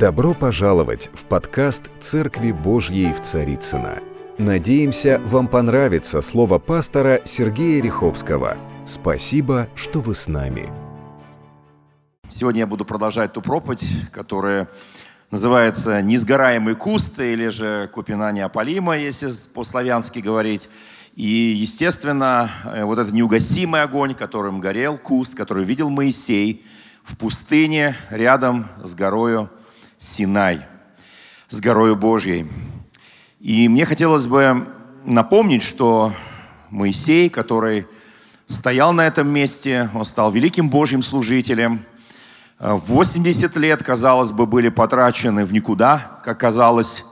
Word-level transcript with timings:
Добро 0.00 0.32
пожаловать 0.32 1.10
в 1.12 1.26
подкаст 1.26 1.90
«Церкви 2.00 2.52
Божьей 2.52 3.12
в 3.12 3.20
Царицыно». 3.20 3.98
Надеемся, 4.38 5.20
вам 5.26 5.46
понравится 5.46 6.22
слово 6.22 6.58
пастора 6.58 7.20
Сергея 7.26 7.82
Риховского. 7.82 8.56
Спасибо, 8.86 9.68
что 9.74 10.00
вы 10.00 10.14
с 10.14 10.26
нами. 10.26 10.72
Сегодня 12.30 12.60
я 12.60 12.66
буду 12.66 12.86
продолжать 12.86 13.34
ту 13.34 13.42
проповедь, 13.42 13.92
которая 14.10 14.70
называется 15.30 16.00
«Несгораемый 16.00 16.76
куст» 16.76 17.20
или 17.20 17.48
же 17.48 17.90
«Купина 17.92 18.32
неопалима», 18.32 18.96
если 18.96 19.28
по-славянски 19.52 20.20
говорить. 20.20 20.70
И, 21.14 21.26
естественно, 21.54 22.48
э, 22.64 22.84
вот 22.84 22.98
этот 22.98 23.12
неугасимый 23.12 23.82
огонь, 23.82 24.14
которым 24.14 24.60
горел 24.60 24.96
куст, 24.96 25.34
который 25.34 25.64
видел 25.64 25.90
Моисей 25.90 26.64
в 27.04 27.18
пустыне 27.18 27.94
рядом 28.08 28.66
с 28.82 28.94
горою 28.94 29.50
Синай, 30.02 30.62
с 31.50 31.60
горою 31.60 31.94
Божьей. 31.94 32.46
И 33.38 33.68
мне 33.68 33.84
хотелось 33.84 34.26
бы 34.26 34.66
напомнить, 35.04 35.62
что 35.62 36.14
Моисей, 36.70 37.28
который 37.28 37.86
стоял 38.46 38.94
на 38.94 39.06
этом 39.06 39.28
месте, 39.28 39.90
он 39.92 40.06
стал 40.06 40.32
великим 40.32 40.70
Божьим 40.70 41.02
служителем. 41.02 41.84
80 42.58 43.54
лет, 43.56 43.82
казалось 43.82 44.32
бы, 44.32 44.46
были 44.46 44.70
потрачены 44.70 45.44
в 45.44 45.52
никуда, 45.52 46.22
как 46.24 46.40
казалось, 46.40 47.04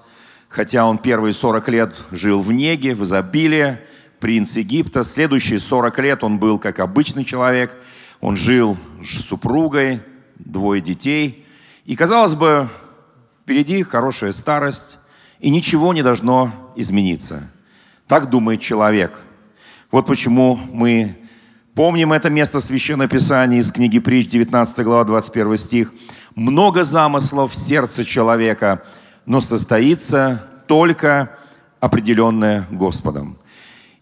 хотя 0.49 0.87
он 0.87 0.97
первые 0.97 1.35
40 1.35 1.69
лет 1.69 1.95
жил 2.11 2.41
в 2.41 2.51
неге, 2.55 2.95
в 2.95 3.05
изобилии, 3.05 3.81
принц 4.19 4.57
Египта. 4.57 5.03
Следующие 5.03 5.59
40 5.59 5.99
лет 5.99 6.25
он 6.25 6.39
был 6.39 6.59
как 6.59 6.79
обычный 6.79 7.27
человек. 7.27 7.77
Он 8.23 8.35
жил 8.35 8.79
с 9.05 9.27
супругой, 9.27 10.01
двое 10.39 10.81
детей– 10.81 11.45
и, 11.89 11.97
казалось 11.97 12.35
бы, 12.35 12.69
впереди 13.43 13.83
хорошая 13.83 14.33
старость, 14.33 14.99
и 15.41 15.49
ничего 15.49 15.95
не 15.95 16.03
должно 16.03 16.53
измениться. 16.77 17.51
Так 18.07 18.29
думает 18.29 18.61
человек. 18.61 19.19
Вот 19.91 20.05
почему 20.05 20.61
мы 20.71 21.17
помним 21.75 22.13
это 22.13 22.29
место 22.29 22.61
Священного 22.61 23.09
Писания 23.09 23.59
из 23.59 23.73
книги 23.73 24.01
Притч, 24.01 24.29
19 24.29 24.85
глава, 24.85 25.05
21 25.05 25.57
стих. 25.57 25.95
«Много 26.35 26.85
замыслов 26.85 27.53
в 27.53 27.57
сердце 27.57 28.05
человека, 28.05 28.83
но 29.25 29.41
состоится 29.41 30.47
только 30.67 31.39
определенное 31.81 32.67
Господом». 32.71 33.39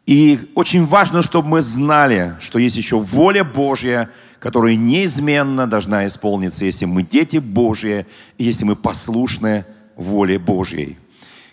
И 0.06 0.50
очень 0.56 0.86
важно, 0.86 1.22
чтобы 1.22 1.48
мы 1.48 1.62
знали, 1.62 2.34
что 2.40 2.58
есть 2.58 2.74
еще 2.74 2.98
воля 2.98 3.44
Божья– 3.44 4.10
которая 4.38 4.76
неизменно 4.76 5.66
должна 5.66 6.06
исполниться, 6.06 6.64
если 6.64 6.84
мы 6.84 7.02
дети 7.02 7.38
Божьи, 7.38 8.06
если 8.38 8.64
мы 8.64 8.76
послушны 8.76 9.64
воле 9.96 10.38
Божьей. 10.38 10.98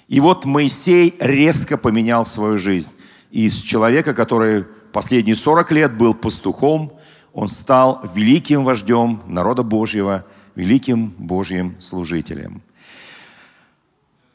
И 0.07 0.19
вот 0.19 0.45
Моисей 0.45 1.15
резко 1.19 1.77
поменял 1.77 2.25
свою 2.25 2.59
жизнь. 2.59 2.91
Из 3.31 3.55
человека, 3.61 4.13
который 4.13 4.65
последние 4.91 5.35
40 5.35 5.71
лет 5.71 5.97
был 5.97 6.13
пастухом, 6.13 6.93
он 7.33 7.47
стал 7.47 8.03
великим 8.13 8.63
вождем 8.63 9.21
народа 9.25 9.63
Божьего, 9.63 10.25
великим 10.55 11.13
Божьим 11.17 11.75
служителем. 11.79 12.61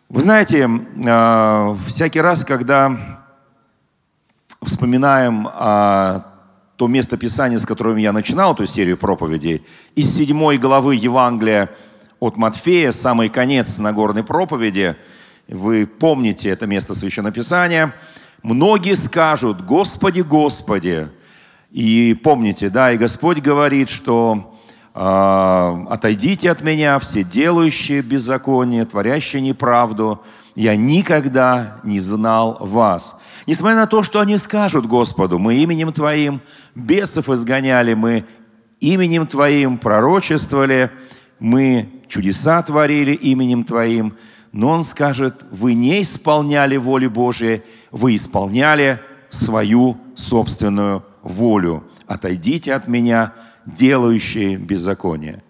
Вы 0.08 0.22
знаете, 0.22 0.68
а, 1.06 1.76
всякий 1.86 2.20
раз, 2.20 2.44
когда 2.44 2.96
вспоминаем 4.62 5.46
о 5.46 6.37
то 6.78 6.86
место 6.86 7.16
Писания, 7.16 7.58
с 7.58 7.66
которым 7.66 7.96
я 7.96 8.12
начинал 8.12 8.54
эту 8.54 8.64
серию 8.64 8.96
проповедей, 8.96 9.64
из 9.96 10.16
седьмой 10.16 10.58
главы 10.58 10.94
Евангелия 10.94 11.70
от 12.20 12.36
Матфея, 12.36 12.92
самый 12.92 13.28
конец 13.28 13.78
Нагорной 13.78 14.22
проповеди, 14.22 14.94
вы 15.48 15.86
помните 15.88 16.50
это 16.50 16.68
место 16.68 16.94
Священного 16.94 17.34
Писания, 17.34 17.92
многие 18.44 18.94
скажут, 18.94 19.66
Господи, 19.66 20.20
Господи, 20.20 21.08
и 21.72 22.16
помните, 22.22 22.70
да, 22.70 22.92
и 22.92 22.96
Господь 22.96 23.38
говорит, 23.38 23.88
что 23.88 24.56
э, 24.94 25.00
отойдите 25.00 26.48
от 26.48 26.62
меня, 26.62 27.00
все 27.00 27.24
делающие 27.24 28.02
беззаконие, 28.02 28.86
творящие 28.86 29.42
неправду, 29.42 30.22
я 30.54 30.76
никогда 30.76 31.80
не 31.82 31.98
знал 31.98 32.56
вас. 32.60 33.20
Несмотря 33.48 33.76
на 33.76 33.86
то, 33.86 34.02
что 34.02 34.20
они 34.20 34.36
скажут 34.36 34.84
Господу, 34.84 35.38
мы 35.38 35.54
именем 35.54 35.90
Твоим 35.90 36.42
бесов 36.74 37.30
изгоняли, 37.30 37.94
мы 37.94 38.26
именем 38.78 39.26
Твоим 39.26 39.78
пророчествовали, 39.78 40.90
мы 41.38 41.88
чудеса 42.08 42.62
творили 42.62 43.12
именем 43.12 43.64
Твоим, 43.64 44.18
но 44.52 44.68
Он 44.68 44.84
скажет, 44.84 45.46
вы 45.50 45.72
не 45.72 46.02
исполняли 46.02 46.76
воли 46.76 47.06
Божией, 47.06 47.62
вы 47.90 48.16
исполняли 48.16 49.00
свою 49.30 49.96
собственную 50.14 51.06
волю. 51.22 51.84
Отойдите 52.06 52.74
от 52.74 52.86
меня, 52.86 53.32
делающие 53.64 54.58
беззаконие. 54.58 55.42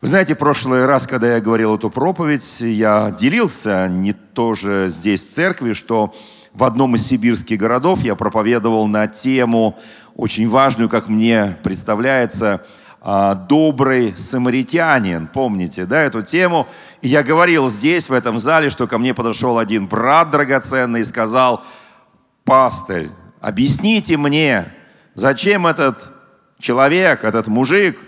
Вы 0.00 0.06
знаете, 0.06 0.36
прошлый 0.36 0.86
раз, 0.86 1.08
когда 1.08 1.34
я 1.34 1.40
говорил 1.40 1.74
эту 1.74 1.90
проповедь, 1.90 2.60
я 2.60 3.10
делился 3.18 3.88
не 3.88 4.12
тоже 4.12 4.86
здесь 4.90 5.22
в 5.22 5.34
церкви, 5.34 5.72
что 5.72 6.14
в 6.56 6.64
одном 6.64 6.94
из 6.94 7.06
сибирских 7.06 7.58
городов 7.58 8.00
я 8.00 8.14
проповедовал 8.14 8.86
на 8.86 9.06
тему, 9.06 9.78
очень 10.14 10.48
важную, 10.48 10.88
как 10.88 11.08
мне 11.08 11.58
представляется, 11.62 12.64
а, 13.02 13.34
добрый 13.34 14.16
самаритянин. 14.16 15.26
Помните, 15.26 15.84
да, 15.84 16.02
эту 16.02 16.22
тему? 16.22 16.66
И 17.02 17.08
я 17.08 17.22
говорил 17.22 17.68
здесь, 17.68 18.08
в 18.08 18.12
этом 18.12 18.38
зале, 18.38 18.70
что 18.70 18.86
ко 18.86 18.96
мне 18.96 19.12
подошел 19.12 19.58
один 19.58 19.86
брат 19.86 20.30
драгоценный 20.30 21.02
и 21.02 21.04
сказал, 21.04 21.62
пастырь, 22.44 23.10
объясните 23.42 24.16
мне, 24.16 24.72
зачем 25.14 25.66
этот 25.66 26.10
человек, 26.58 27.22
этот 27.22 27.48
мужик 27.48 28.00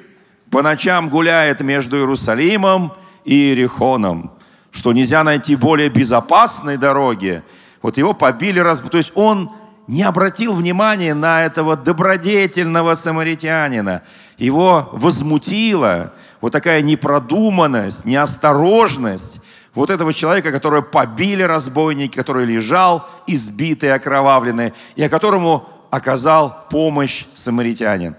по 0.51 0.63
ночам 0.63 1.11
гуляет 1.11 1.61
между 1.61 1.99
Иерусалимом 1.99 2.95
и 3.27 3.35
Иерихоном, 3.35 4.33
что 4.71 4.95
нельзя 4.95 5.23
найти 5.23 5.55
более 5.55 5.91
безопасной 5.91 6.79
дороги, 6.79 7.43
вот 7.83 7.97
его 7.97 8.15
побили, 8.15 8.59
раз, 8.59 8.81
то 8.81 8.99
есть 8.99 9.13
он 9.15 9.51
не 9.87 10.03
обратил 10.03 10.55
внимания 10.55 11.15
на 11.15 11.45
этого 11.45 11.77
добродетельного 11.77 12.95
самаритянина. 12.95 14.03
Его 14.37 14.91
возмутила 14.93 16.13
вот 16.41 16.53
такая 16.53 16.83
непродуманность, 16.83 18.05
неосторожность 18.05 19.41
вот 19.75 19.91
этого 19.91 20.13
человека, 20.13 20.53
которого 20.53 20.83
побили 20.83 21.43
разбойники, 21.43 22.17
который 22.17 22.45
лежал 22.45 23.09
избитый, 23.27 23.95
окровавленный, 23.95 24.75
и 24.95 25.03
о 25.03 25.09
которому 25.09 25.69
оказал 25.91 26.67
помощь 26.71 27.25
самаритянин. 27.35 28.17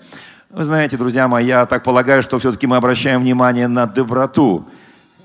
Вы 0.49 0.63
знаете, 0.63 0.97
друзья 0.97 1.27
мои, 1.27 1.45
я 1.45 1.67
так 1.67 1.83
полагаю, 1.83 2.23
что 2.23 2.39
все-таки 2.39 2.65
мы 2.65 2.77
обращаем 2.77 3.21
внимание 3.21 3.67
на 3.67 3.85
доброту 3.85 4.67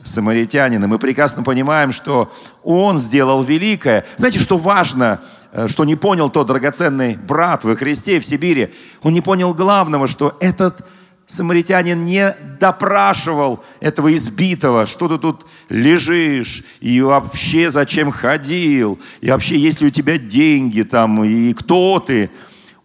самаритянина. 0.05 0.87
Мы 0.87 0.99
прекрасно 0.99 1.43
понимаем, 1.43 1.93
что 1.93 2.33
он 2.63 2.99
сделал 2.99 3.43
великое. 3.43 4.05
Знаете, 4.17 4.39
что 4.39 4.57
важно, 4.57 5.21
э, 5.53 5.67
что 5.69 5.85
не 5.85 5.97
понял 5.97 6.31
тот 6.31 6.47
драгоценный 6.47 7.17
брат 7.17 7.65
во 7.65 7.75
Христе 7.75 8.21
в 8.21 8.27
Сибири? 8.27 8.73
Он 9.03 9.13
не 9.13 9.21
понял 9.21 9.55
главного, 9.55 10.07
что 10.07 10.37
этот 10.41 10.87
самаритянин 11.27 12.05
не 12.05 12.37
допрашивал 12.61 13.65
этого 13.81 14.15
избитого, 14.15 14.87
что 14.87 15.09
ты 15.09 15.19
тут 15.19 15.47
лежишь, 15.69 16.63
и 16.81 17.01
вообще 17.01 17.71
зачем 17.71 18.11
ходил, 18.11 18.99
и 19.21 19.31
вообще 19.31 19.57
есть 19.57 19.81
ли 19.81 19.89
у 19.89 19.91
тебя 19.91 20.19
деньги 20.19 20.83
там, 20.83 21.25
и 21.25 21.53
кто 21.55 21.99
ты. 21.99 22.31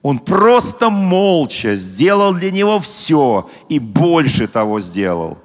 Он 0.02 0.19
просто 0.19 0.90
молча 0.90 1.75
сделал 1.75 2.34
для 2.34 2.52
него 2.52 2.79
все 2.79 3.50
и 3.68 3.79
больше 3.79 4.47
того 4.47 4.79
сделал. 4.79 5.38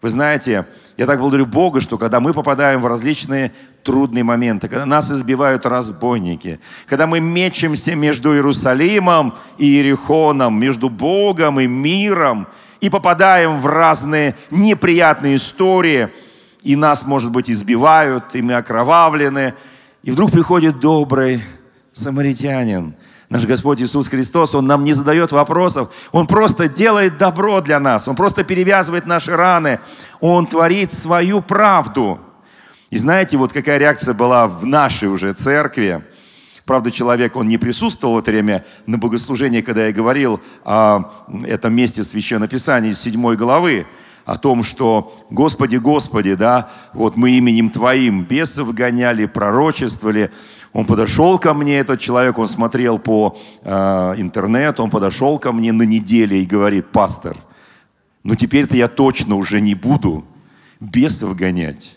Вы 0.00 0.08
знаете, 0.08 0.66
я 0.98 1.06
так 1.06 1.20
благодарю 1.20 1.46
Бога, 1.46 1.80
что 1.80 1.96
когда 1.96 2.18
мы 2.18 2.34
попадаем 2.34 2.80
в 2.80 2.86
различные 2.86 3.52
трудные 3.84 4.24
моменты, 4.24 4.68
когда 4.68 4.84
нас 4.84 5.12
избивают 5.12 5.64
разбойники, 5.64 6.58
когда 6.86 7.06
мы 7.06 7.20
мечемся 7.20 7.94
между 7.94 8.34
Иерусалимом 8.34 9.36
и 9.58 9.66
Иерихоном, 9.66 10.58
между 10.58 10.90
Богом 10.90 11.60
и 11.60 11.68
миром, 11.68 12.48
и 12.80 12.90
попадаем 12.90 13.60
в 13.60 13.66
разные 13.66 14.34
неприятные 14.50 15.36
истории, 15.36 16.08
и 16.64 16.74
нас, 16.74 17.06
может 17.06 17.30
быть, 17.30 17.48
избивают, 17.48 18.34
и 18.34 18.42
мы 18.42 18.54
окровавлены, 18.54 19.54
и 20.02 20.10
вдруг 20.10 20.32
приходит 20.32 20.80
добрый 20.80 21.40
самаритянин– 21.92 22.96
Наш 23.30 23.44
Господь 23.44 23.82
Иисус 23.82 24.08
Христос, 24.08 24.54
Он 24.54 24.66
нам 24.66 24.84
не 24.84 24.94
задает 24.94 25.32
вопросов, 25.32 25.90
Он 26.12 26.26
просто 26.26 26.66
делает 26.66 27.18
добро 27.18 27.60
для 27.60 27.78
нас, 27.78 28.08
Он 28.08 28.16
просто 28.16 28.42
перевязывает 28.42 29.04
наши 29.04 29.36
раны, 29.36 29.80
Он 30.20 30.46
творит 30.46 30.94
свою 30.94 31.42
правду. 31.42 32.20
И 32.88 32.96
знаете, 32.96 33.36
вот 33.36 33.52
какая 33.52 33.76
реакция 33.76 34.14
была 34.14 34.46
в 34.46 34.64
нашей 34.64 35.08
уже 35.08 35.34
церкви. 35.34 36.04
Правда, 36.64 36.90
человек, 36.90 37.36
он 37.36 37.48
не 37.48 37.58
присутствовал 37.58 38.16
в 38.16 38.18
это 38.18 38.30
время 38.30 38.64
на 38.86 38.98
богослужении, 38.98 39.60
когда 39.60 39.86
я 39.86 39.92
говорил 39.92 40.40
о 40.64 41.10
этом 41.42 41.74
месте 41.74 42.04
Священного 42.04 42.48
Писания 42.48 42.90
из 42.90 43.00
7 43.00 43.34
главы. 43.36 43.86
о 44.28 44.36
том, 44.36 44.62
что 44.62 45.16
«Господи, 45.30 45.76
Господи, 45.76 46.34
да, 46.34 46.68
вот 46.92 47.16
мы 47.16 47.30
именем 47.38 47.70
Твоим 47.70 48.24
бесов 48.24 48.74
гоняли, 48.74 49.24
пророчествовали». 49.24 50.30
Он 50.72 50.84
подошел 50.84 51.38
ко 51.38 51.54
мне, 51.54 51.78
этот 51.78 52.00
человек, 52.00 52.38
он 52.38 52.48
смотрел 52.48 52.98
по 52.98 53.36
э, 53.62 53.70
интернету, 54.18 54.82
он 54.82 54.90
подошел 54.90 55.38
ко 55.38 55.52
мне 55.52 55.72
на 55.72 55.82
неделе 55.82 56.42
и 56.42 56.46
говорит, 56.46 56.88
пастор, 56.88 57.36
ну 58.22 58.34
теперь-то 58.34 58.76
я 58.76 58.88
точно 58.88 59.36
уже 59.36 59.60
не 59.60 59.74
буду 59.74 60.24
бесов 60.80 61.34
гонять. 61.36 61.96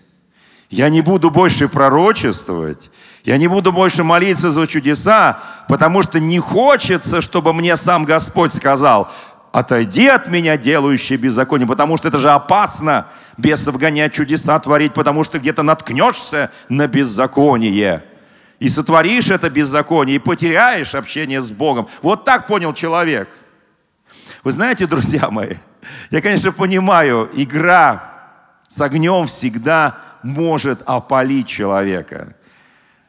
Я 0.69 0.87
не 0.87 1.01
буду 1.01 1.31
больше 1.31 1.67
пророчествовать, 1.67 2.91
я 3.25 3.37
не 3.37 3.49
буду 3.49 3.73
больше 3.73 4.05
молиться 4.05 4.49
за 4.49 4.65
чудеса, 4.67 5.43
потому 5.67 6.01
что 6.01 6.21
не 6.21 6.39
хочется, 6.39 7.19
чтобы 7.19 7.53
мне 7.53 7.75
сам 7.75 8.05
Господь 8.05 8.53
сказал, 8.53 9.11
отойди 9.51 10.07
от 10.07 10.29
меня, 10.29 10.57
делающий 10.57 11.17
беззаконие, 11.17 11.67
потому 11.67 11.97
что 11.97 12.07
это 12.07 12.17
же 12.17 12.31
опасно 12.31 13.07
бесов 13.37 13.77
гонять, 13.77 14.13
чудеса 14.13 14.57
творить, 14.59 14.93
потому 14.93 15.25
что 15.25 15.39
где-то 15.39 15.61
наткнешься 15.61 16.51
на 16.69 16.87
беззаконие 16.87 18.05
и 18.61 18.69
сотворишь 18.69 19.31
это 19.31 19.49
беззаконие, 19.49 20.17
и 20.17 20.19
потеряешь 20.19 20.93
общение 20.93 21.41
с 21.41 21.49
Богом. 21.49 21.87
Вот 22.03 22.25
так 22.25 22.45
понял 22.45 22.73
человек. 22.73 23.27
Вы 24.43 24.51
знаете, 24.51 24.85
друзья 24.85 25.31
мои, 25.31 25.55
я, 26.11 26.21
конечно, 26.21 26.51
понимаю, 26.51 27.27
игра 27.33 28.13
с 28.69 28.79
огнем 28.79 29.25
всегда 29.25 29.97
может 30.21 30.83
опалить 30.85 31.47
человека. 31.47 32.35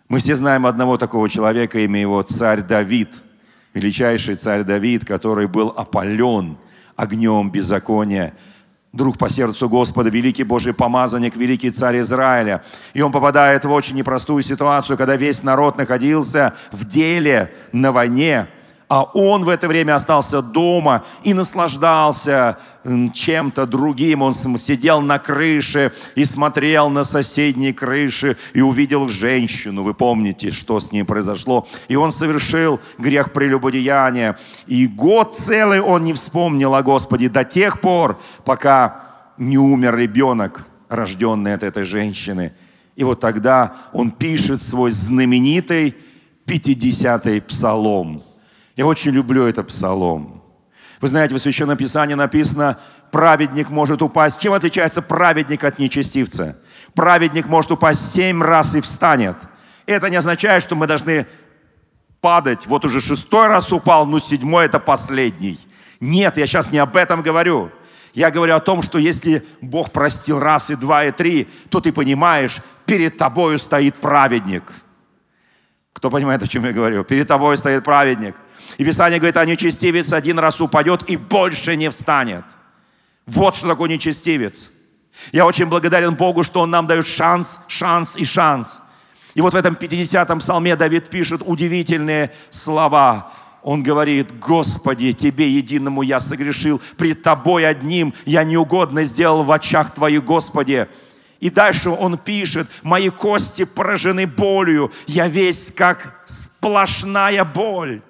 Мы 0.08 0.20
все 0.20 0.36
знаем 0.36 0.66
одного 0.66 0.96
такого 0.96 1.28
человека, 1.28 1.78
имя 1.80 2.00
его 2.00 2.22
царь 2.22 2.62
Давид– 2.62 3.10
величайший 3.74 4.36
царь 4.36 4.64
Давид, 4.64 5.04
который 5.04 5.48
был 5.48 5.68
опален 5.68 6.56
огнем 6.96 7.50
беззакония, 7.50 8.34
друг 8.92 9.18
по 9.18 9.28
сердцу 9.28 9.68
Господа, 9.68 10.10
великий 10.10 10.44
Божий 10.44 10.74
помазанник, 10.74 11.36
великий 11.36 11.70
царь 11.70 12.00
Израиля. 12.00 12.62
И 12.94 13.02
он 13.02 13.12
попадает 13.12 13.64
в 13.64 13.70
очень 13.70 13.96
непростую 13.96 14.42
ситуацию, 14.42 14.96
когда 14.96 15.16
весь 15.16 15.42
народ 15.42 15.78
находился 15.78 16.54
в 16.70 16.84
деле 16.84 17.52
на 17.72 17.92
войне– 17.92 18.48
а 18.92 19.04
он 19.14 19.42
в 19.42 19.48
это 19.48 19.68
время 19.68 19.94
остался 19.94 20.42
дома 20.42 21.02
и 21.24 21.32
наслаждался 21.32 22.58
чем-то 23.14 23.66
другим. 23.66 24.20
Он 24.20 24.34
сидел 24.34 25.00
на 25.00 25.18
крыше 25.18 25.94
и 26.14 26.26
смотрел 26.26 26.90
на 26.90 27.02
соседние 27.02 27.72
крыши 27.72 28.36
и 28.52 28.60
увидел 28.60 29.08
женщину. 29.08 29.82
Вы 29.82 29.94
помните, 29.94 30.50
что 30.50 30.78
с 30.78 30.92
ним 30.92 31.06
произошло. 31.06 31.66
И 31.88 31.96
он 31.96 32.12
совершил 32.12 32.80
грех 32.98 33.32
прелюбодеяния. 33.32 34.36
И 34.66 34.86
год 34.86 35.34
целый 35.34 35.80
он 35.80 36.04
не 36.04 36.12
вспомнил 36.12 36.74
о 36.74 36.82
Господе 36.82 37.30
до 37.30 37.44
тех 37.44 37.80
пор, 37.80 38.20
пока 38.44 39.04
не 39.38 39.56
умер 39.56 39.96
ребенок, 39.96 40.66
рожденный 40.90 41.54
от 41.54 41.62
этой 41.62 41.84
женщины. 41.84 42.52
И 42.94 43.04
вот 43.04 43.20
тогда 43.20 43.74
он 43.94 44.10
пишет 44.10 44.60
свой 44.60 44.90
знаменитый 44.90 45.96
50-й 46.46 47.40
псалом– 47.40 48.20
я 48.76 48.86
очень 48.86 49.12
люблю 49.12 49.44
этот 49.46 49.68
псалом. 49.68 50.42
Вы 51.00 51.08
знаете, 51.08 51.34
в 51.34 51.38
Священном 51.38 51.76
Писании 51.76 52.14
написано, 52.14 52.78
праведник 53.10 53.70
может 53.70 54.02
упасть. 54.02 54.38
Чем 54.38 54.52
отличается 54.52 55.02
праведник 55.02 55.64
от 55.64 55.78
нечестивца? 55.78 56.56
Праведник 56.94 57.46
может 57.46 57.72
упасть 57.72 58.14
семь 58.14 58.42
раз 58.42 58.74
и 58.74 58.80
встанет. 58.80 59.36
Это 59.86 60.08
не 60.08 60.16
означает, 60.16 60.62
что 60.62 60.76
мы 60.76 60.86
должны 60.86 61.26
падать. 62.20 62.66
Вот 62.66 62.84
уже 62.84 63.00
шестой 63.00 63.48
раз 63.48 63.72
упал, 63.72 64.06
но 64.06 64.20
седьмой 64.20 64.66
это 64.66 64.78
последний. 64.78 65.58
Нет, 66.00 66.36
я 66.36 66.46
сейчас 66.46 66.70
не 66.70 66.78
об 66.78 66.96
этом 66.96 67.22
говорю. 67.22 67.70
Я 68.14 68.30
говорю 68.30 68.54
о 68.54 68.60
том, 68.60 68.82
что 68.82 68.98
если 68.98 69.44
Бог 69.60 69.90
простил 69.90 70.38
раз 70.38 70.70
и 70.70 70.76
два 70.76 71.04
и 71.04 71.10
три, 71.10 71.48
то 71.70 71.80
ты 71.80 71.92
понимаешь, 71.92 72.60
перед 72.84 73.16
тобою 73.16 73.58
стоит 73.58 73.96
праведник. 73.96 74.64
Кто 76.02 76.10
понимает, 76.10 76.42
о 76.42 76.48
чем 76.48 76.64
я 76.64 76.72
говорю? 76.72 77.04
Перед 77.04 77.28
тобой 77.28 77.56
стоит 77.56 77.84
праведник– 77.84 78.34
и 78.78 78.84
Писание 78.84 79.18
говорит, 79.18 79.36
а 79.36 79.44
нечестивец 79.44 80.12
один 80.12 80.38
раз 80.38 80.60
упадет 80.60 81.02
и 81.08 81.16
больше 81.16 81.76
не 81.76 81.90
встанет. 81.90 82.44
Вот 83.26 83.56
что 83.56 83.68
такое 83.68 83.88
нечестивец. 83.88 84.70
Я 85.30 85.46
очень 85.46 85.66
благодарен 85.66 86.14
Богу, 86.14 86.42
что 86.42 86.60
Он 86.60 86.70
нам 86.70 86.86
дает 86.86 87.06
шанс, 87.06 87.60
шанс 87.68 88.16
и 88.16 88.24
шанс. 88.24 88.80
И 89.34 89.40
вот 89.40 89.52
в 89.52 89.56
этом 89.56 89.74
50-м 89.74 90.40
псалме 90.40 90.76
Давид 90.76 91.08
пишет 91.08 91.42
удивительные 91.44 92.32
слова. 92.50 93.30
Он 93.62 93.82
говорит, 93.82 94.38
Господи, 94.38 95.12
Тебе 95.12 95.50
единому 95.50 96.02
я 96.02 96.18
согрешил, 96.18 96.80
пред 96.96 97.22
Тобой 97.22 97.66
одним 97.66 98.14
я 98.24 98.42
неугодно 98.42 99.04
сделал 99.04 99.44
в 99.44 99.52
очах 99.52 99.94
Твоих, 99.94 100.24
Господи. 100.24 100.88
И 101.42 101.50
дальше 101.50 101.90
он 101.90 102.18
пишет, 102.18 102.68
мои 102.84 103.08
кости 103.08 103.64
поражены 103.64 104.28
болью, 104.28 104.92
я 105.08 105.26
весь 105.26 105.72
как 105.72 106.22
сплошная 106.24 107.44
боль. 107.44 108.00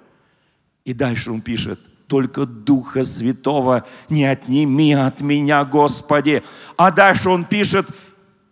И 0.85 0.93
дальше 0.93 1.31
он 1.31 1.41
пишет, 1.41 1.79
только 2.05 2.45
Духа 2.45 3.03
Святого 3.03 3.87
не 4.07 4.23
отними 4.23 4.93
от 4.93 5.21
меня, 5.21 5.65
Господи. 5.65 6.43
А 6.77 6.91
дальше 6.91 7.29
он 7.29 7.45
пишет 7.45 7.87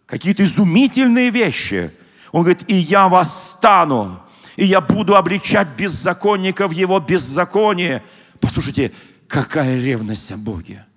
какие-то 0.08 0.44
изумительные 0.46 1.30
вещи. 1.30 1.94
Он 2.32 2.42
говорит, 2.42 2.64
и 2.66 2.74
я 2.74 3.08
восстану, 3.08 4.20
и 4.56 4.66
я 4.66 4.82
буду 4.82 5.16
обличать 5.16 5.68
беззаконников 5.78 6.74
его 6.74 7.00
беззаконие. 7.00 8.04
Послушайте, 8.40 8.92
какая 9.28 9.80
ревность 9.80 10.32
о 10.32 10.38
Боге. 10.38 10.88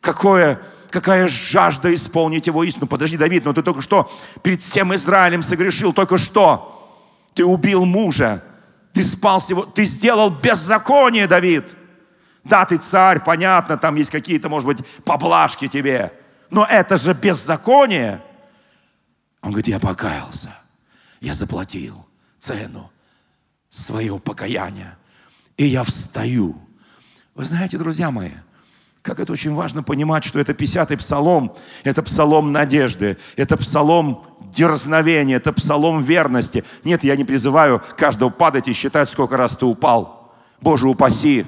Какое, 0.00 0.62
какая 0.94 1.26
жажда 1.26 1.92
исполнить 1.92 2.46
его 2.46 2.62
истину. 2.62 2.86
Подожди, 2.86 3.16
Давид, 3.16 3.44
но 3.44 3.52
ты 3.52 3.62
только 3.62 3.82
что 3.82 4.10
перед 4.42 4.62
всем 4.62 4.94
Израилем 4.94 5.42
согрешил, 5.42 5.92
только 5.92 6.16
что. 6.16 6.70
Ты 7.34 7.44
убил 7.44 7.84
мужа, 7.84 8.42
ты 8.92 9.02
спал 9.02 9.40
сегодня, 9.40 9.72
ты 9.72 9.84
сделал 9.84 10.30
беззаконие, 10.30 11.26
Давид. 11.26 11.74
Да, 12.44 12.64
ты 12.64 12.76
царь, 12.76 13.20
понятно, 13.24 13.76
там 13.76 13.96
есть 13.96 14.10
какие-то, 14.10 14.48
может 14.48 14.66
быть, 14.66 14.86
поблажки 15.04 15.66
тебе. 15.66 16.12
Но 16.50 16.64
это 16.64 16.96
же 16.96 17.12
беззаконие. 17.12 18.22
Он 19.42 19.50
говорит, 19.50 19.66
я 19.66 19.80
покаялся. 19.80 20.56
Я 21.20 21.34
заплатил 21.34 22.06
цену 22.38 22.92
своего 23.68 24.18
покаяния. 24.20 24.96
И 25.56 25.66
я 25.66 25.82
встаю. 25.82 26.56
Вы 27.34 27.44
знаете, 27.44 27.78
друзья 27.78 28.12
мои, 28.12 28.30
как 29.04 29.20
это 29.20 29.34
очень 29.34 29.54
важно 29.54 29.82
понимать, 29.82 30.24
что 30.24 30.40
это 30.40 30.52
50-й 30.52 30.96
псалом, 30.96 31.54
это 31.84 32.02
псалом 32.02 32.52
надежды, 32.52 33.18
это 33.36 33.58
псалом 33.58 34.24
дерзновения, 34.40 35.36
это 35.36 35.52
псалом 35.52 36.02
верности. 36.02 36.64
Нет, 36.84 37.04
я 37.04 37.14
не 37.14 37.24
призываю 37.24 37.82
каждого 37.98 38.30
падать 38.30 38.66
и 38.66 38.72
считать, 38.72 39.10
сколько 39.10 39.36
раз 39.36 39.58
ты 39.58 39.66
упал. 39.66 40.34
Боже, 40.62 40.88
упаси. 40.88 41.44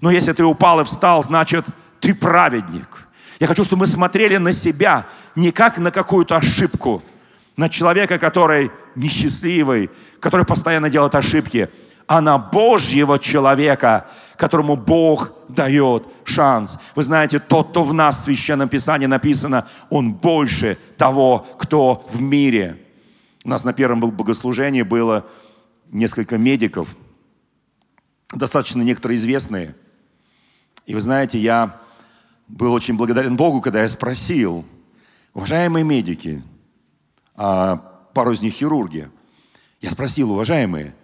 Но 0.00 0.10
если 0.10 0.32
ты 0.32 0.44
упал 0.44 0.80
и 0.80 0.84
встал, 0.84 1.22
значит, 1.22 1.66
ты 2.00 2.14
праведник. 2.14 3.06
Я 3.38 3.48
хочу, 3.48 3.64
чтобы 3.64 3.80
мы 3.80 3.86
смотрели 3.86 4.38
на 4.38 4.52
себя 4.52 5.06
не 5.34 5.52
как 5.52 5.76
на 5.76 5.90
какую-то 5.90 6.36
ошибку, 6.36 7.02
на 7.54 7.68
человека, 7.68 8.18
который 8.18 8.70
несчастливый, 8.94 9.90
который 10.20 10.46
постоянно 10.46 10.88
делает 10.88 11.14
ошибки, 11.14 11.68
а 12.06 12.22
на 12.22 12.38
Божьего 12.38 13.18
человека, 13.18 14.06
которому 14.42 14.74
Бог 14.74 15.30
дает 15.48 16.02
шанс. 16.24 16.80
Вы 16.96 17.04
знаете, 17.04 17.38
тот, 17.38 17.68
кто 17.68 17.84
в 17.84 17.94
нас 17.94 18.16
в 18.16 18.24
Священном 18.24 18.68
Писании 18.68 19.06
написано, 19.06 19.68
он 19.88 20.14
больше 20.14 20.76
того, 20.96 21.46
кто 21.60 22.04
в 22.12 22.20
мире. 22.20 22.76
У 23.44 23.48
нас 23.48 23.62
на 23.62 23.72
первом 23.72 24.00
богослужении 24.00 24.82
было 24.82 25.24
несколько 25.92 26.38
медиков, 26.38 26.96
достаточно 28.34 28.82
некоторые 28.82 29.18
известные. 29.18 29.76
И 30.86 30.94
вы 30.96 31.00
знаете, 31.00 31.38
я 31.38 31.80
был 32.48 32.72
очень 32.72 32.96
благодарен 32.96 33.36
Богу, 33.36 33.60
когда 33.60 33.82
я 33.82 33.88
спросил, 33.88 34.64
уважаемые 35.34 35.84
медики, 35.84 36.42
а 37.36 37.76
пару 38.12 38.32
из 38.32 38.40
них 38.40 38.54
хирурги, 38.54 39.08
я 39.80 39.90
спросил, 39.90 40.32
уважаемые, 40.32 40.96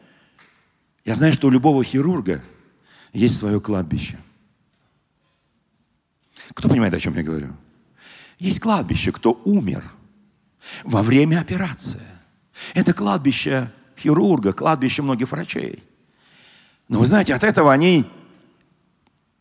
я 1.04 1.14
знаю, 1.14 1.32
что 1.32 1.46
у 1.46 1.50
любого 1.50 1.84
хирурга– 1.84 2.42
есть 3.12 3.38
свое 3.38 3.60
кладбище. 3.60 4.18
Кто 6.54 6.68
понимает, 6.68 6.94
о 6.94 7.00
чем 7.00 7.16
я 7.16 7.22
говорю? 7.22 7.54
Есть 8.38 8.60
кладбище, 8.60 9.12
кто 9.12 9.40
умер 9.44 9.84
во 10.84 11.02
время 11.02 11.40
операции. 11.40 12.02
Это 12.74 12.92
кладбище 12.92 13.70
хирурга, 13.98 14.52
кладбище 14.52 15.02
многих 15.02 15.30
врачей. 15.30 15.82
Но 16.88 17.00
вы 17.00 17.06
знаете, 17.06 17.34
от 17.34 17.44
этого 17.44 17.72
они... 17.72 18.10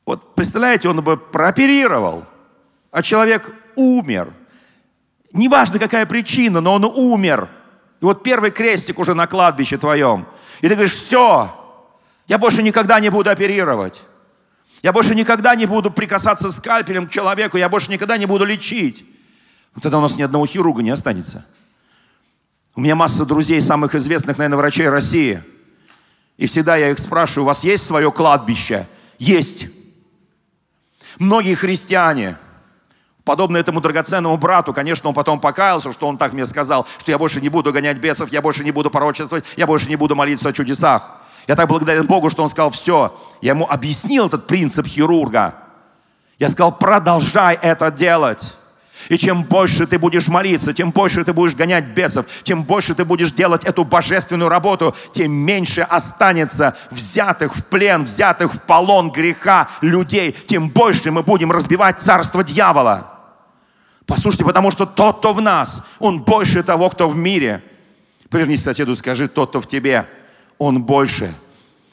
Вот 0.06 0.36
представляете, 0.36 0.88
он 0.88 1.04
бы 1.04 1.18
прооперировал, 1.18 2.26
а 2.92 3.04
человек 3.04 3.54
умер. 3.76 4.34
Неважно, 5.34 5.80
какая 5.80 6.06
причина, 6.06 6.62
но 6.62 6.74
он 6.76 6.86
умер. 6.86 7.50
И 8.00 8.06
вот 8.06 8.24
первый 8.24 8.52
крестик 8.52 9.00
уже 9.00 9.14
на 9.14 9.28
кладбище 9.28 9.78
твоем. 9.78 10.26
И 10.62 10.70
ты 10.70 10.76
говоришь, 10.76 10.94
все, 10.94 11.57
я 12.28 12.38
больше 12.38 12.62
никогда 12.62 13.00
не 13.00 13.10
буду 13.10 13.30
оперировать. 13.30 14.04
Я 14.84 14.94
больше 14.94 15.16
никогда 15.16 15.56
не 15.56 15.66
буду 15.66 15.90
прикасаться 15.90 16.52
скальпелем 16.52 17.08
к 17.08 17.12
человеку, 17.12 17.58
я 17.58 17.70
больше 17.70 17.92
никогда 17.92 18.18
не 18.18 18.26
буду 18.26 18.46
лечить. 18.46 19.06
Вот 19.74 19.84
тогда 19.84 19.98
у 19.98 20.02
нас 20.02 20.18
ни 20.18 20.22
одного 20.22 20.46
хирурга 20.46 20.84
не 20.84 20.92
останется. 20.92 21.46
У 22.76 22.82
меня 22.82 22.96
масса 22.96 23.26
друзей, 23.26 23.60
самых 23.62 23.96
известных, 23.96 24.38
наверное, 24.38 24.58
врачей 24.58 24.88
России. 24.88 25.42
И 26.38 26.46
всегда 26.46 26.76
я 26.76 26.92
их 26.92 27.00
спрашиваю, 27.00 27.46
у 27.46 27.48
вас 27.48 27.64
есть 27.64 27.86
свое 27.86 28.12
кладбище? 28.12 28.86
Есть. 29.18 29.68
Многие 31.18 31.56
христиане, 31.56 32.38
подобно 33.24 33.58
этому 33.58 33.82
драгоценному 33.82 34.38
брату, 34.38 34.74
конечно, 34.74 35.10
он 35.10 35.16
потом 35.16 35.40
покаялся, 35.40 35.92
что 35.92 36.08
он 36.08 36.20
так 36.20 36.34
мне 36.34 36.46
сказал, 36.46 36.86
что 37.00 37.10
я 37.10 37.18
больше 37.18 37.42
не 37.42 37.50
буду 37.50 37.74
гонять 37.74 37.98
бесов, 37.98 38.32
я 38.32 38.44
больше 38.44 38.64
не 38.64 38.72
буду 38.72 38.92
пророчествовать, 38.92 39.46
я 39.56 39.66
больше 39.66 39.90
не 39.90 39.96
буду 39.96 40.16
молиться 40.16 40.50
о 40.50 40.54
чудесах. 40.54 41.17
Я 41.48 41.56
так 41.56 41.70
благодарен 41.70 42.06
Богу, 42.06 42.30
что 42.30 42.44
он 42.44 42.50
сказал, 42.50 42.72
все. 42.72 43.18
Я 43.42 43.52
ему 43.52 43.66
объяснил 43.70 44.28
этот 44.28 44.48
принцип 44.48 44.86
хирурга. 44.86 45.56
Я 46.40 46.50
сказал, 46.50 46.78
продолжай 46.78 47.58
это 47.62 47.90
делать. 47.90 48.54
И 49.10 49.18
чем 49.18 49.44
больше 49.44 49.88
ты 49.88 49.98
будешь 50.00 50.28
молиться, 50.28 50.74
тем 50.74 50.92
больше 50.92 51.24
ты 51.24 51.32
будешь 51.32 51.56
гонять 51.56 51.86
бесов, 51.86 52.26
тем 52.44 52.64
больше 52.64 52.96
ты 52.96 53.06
будешь 53.06 53.32
делать 53.32 53.64
эту 53.64 53.86
божественную 53.86 54.50
работу, 54.50 54.96
тем 55.14 55.32
меньше 55.32 55.82
останется 55.82 56.76
взятых 56.92 57.56
в 57.56 57.64
плен, 57.66 58.04
взятых 58.04 58.54
в 58.54 58.62
полон 58.62 59.12
греха 59.12 59.70
людей, 59.82 60.32
тем 60.32 60.70
больше 60.70 61.12
мы 61.12 61.24
будем 61.24 61.52
разбивать 61.52 62.02
царство 62.02 62.44
дьявола. 62.44 63.14
Послушайте, 64.06 64.46
потому 64.46 64.72
что 64.72 64.86
тот, 64.86 65.20
кто 65.20 65.32
в 65.32 65.42
нас, 65.42 65.86
он 66.00 66.22
больше 66.22 66.64
того, 66.64 66.90
кто 66.90 67.08
в 67.08 67.16
мире. 67.16 67.64
Повернись 68.30 68.64
соседу, 68.64 68.96
скажи, 68.96 69.28
тот, 69.28 69.50
кто 69.50 69.62
в 69.62 69.68
тебе, 69.68 70.08
он 70.58 70.84
больше. 70.84 71.34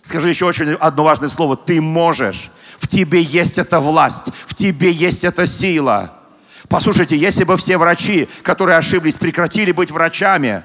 Скажи 0.03 0.29
еще 0.29 0.47
очень 0.47 0.75
одно 0.75 1.05
важное 1.05 1.29
слово. 1.29 1.57
Ты 1.57 1.81
можешь. 1.81 2.51
В 2.79 2.89
тебе 2.89 3.23
есть 3.23 3.59
эта 3.59 3.81
власть, 3.81 4.27
в 4.47 4.55
тебе 4.55 4.91
есть 4.91 5.25
эта 5.25 5.47
сила. 5.47 6.13
Послушайте, 6.69 7.17
если 7.17 7.45
бы 7.45 7.57
все 7.57 7.79
врачи, 7.79 8.29
которые 8.43 8.79
ошиблись, 8.79 9.15
прекратили 9.15 9.73
быть 9.73 9.91
врачами, 9.91 10.65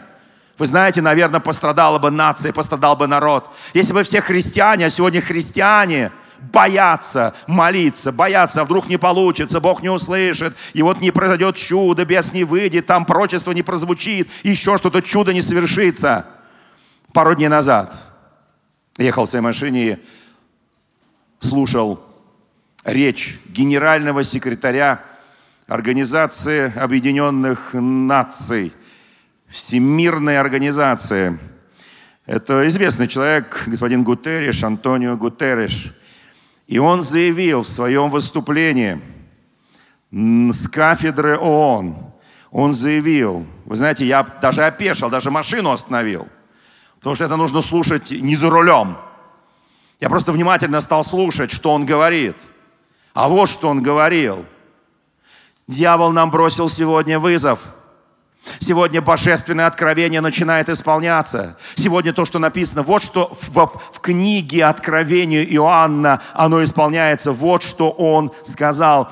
вы 0.57 0.65
знаете, 0.65 1.01
наверное, 1.01 1.39
пострадала 1.39 1.99
бы 1.99 2.11
нация, 2.11 2.51
пострадал 2.51 2.95
бы 2.95 3.07
народ. 3.07 3.49
Если 3.73 3.93
бы 3.93 4.03
все 4.03 4.21
христиане, 4.21 4.87
а 4.87 4.89
сегодня 4.89 5.21
христиане, 5.21 6.11
боятся 6.39 7.33
молиться, 7.47 8.11
боятся, 8.11 8.61
а 8.61 8.65
вдруг 8.65 8.87
не 8.87 8.97
получится, 8.97 9.59
Бог 9.59 9.81
не 9.81 9.89
услышит, 9.89 10.55
и 10.73 10.81
вот 10.81 11.01
не 11.01 11.11
произойдет 11.11 11.55
чудо, 11.57 12.05
бес 12.05 12.33
не 12.33 12.43
выйдет, 12.43 12.85
там 12.85 13.05
прочество 13.05 13.51
не 13.51 13.61
прозвучит, 13.61 14.29
еще 14.43 14.77
что-то 14.77 15.01
чудо 15.01 15.33
не 15.33 15.41
совершится. 15.41 16.25
Пару 17.13 17.33
дней 17.33 17.47
назад 17.47 17.95
ехал 18.99 19.25
в 19.25 19.29
своей 19.29 19.41
машине 19.41 19.99
слушал 21.39 21.99
речь 22.83 23.39
генерального 23.47 24.23
секретаря 24.23 25.03
Организации 25.65 26.71
Объединенных 26.77 27.73
Наций, 27.73 28.73
Всемирная 29.47 30.39
организация. 30.39 31.39
Это 32.27 32.67
известный 32.67 33.07
человек, 33.07 33.63
господин 33.65 34.03
Гутерриш, 34.03 34.63
Антонио 34.63 35.17
Гутерриш. 35.17 35.91
И 36.67 36.77
он 36.77 37.01
заявил 37.01 37.63
в 37.63 37.67
своем 37.67 38.11
выступлении 38.11 39.01
с 40.11 40.67
кафедры 40.67 41.39
ООН, 41.39 42.13
он 42.51 42.73
заявил, 42.73 43.47
вы 43.65 43.75
знаете, 43.75 44.05
я 44.05 44.23
даже 44.23 44.63
опешил, 44.63 45.09
даже 45.09 45.31
машину 45.31 45.71
остановил, 45.71 46.27
потому 46.99 47.15
что 47.15 47.25
это 47.25 47.35
нужно 47.35 47.61
слушать 47.61 48.11
не 48.11 48.35
за 48.35 48.49
рулем. 48.49 48.97
Я 49.99 50.09
просто 50.09 50.31
внимательно 50.31 50.79
стал 50.79 51.03
слушать, 51.03 51.51
что 51.51 51.71
он 51.73 51.85
говорит. 51.85 52.37
А 53.13 53.27
вот 53.27 53.49
что 53.49 53.67
он 53.67 53.81
говорил– 53.81 54.45
Дьявол 55.69 56.11
нам 56.13 56.31
бросил 56.31 56.67
сегодня 56.67 57.19
вызов. 57.19 57.59
Сегодня 58.57 59.03
божественное 59.03 59.67
откровение 59.67 60.19
начинает 60.19 60.67
исполняться. 60.67 61.59
Сегодня 61.75 62.11
то, 62.11 62.25
что 62.25 62.39
написано, 62.39 62.81
вот 62.81 63.03
что 63.03 63.31
в, 63.39 63.53
в 63.93 63.99
книге 63.99 64.65
Откровения 64.65 65.43
Иоанна, 65.43 66.23
оно 66.33 66.63
исполняется. 66.63 67.31
Вот 67.31 67.61
что 67.61 67.91
он 67.91 68.31
сказал 68.41 69.11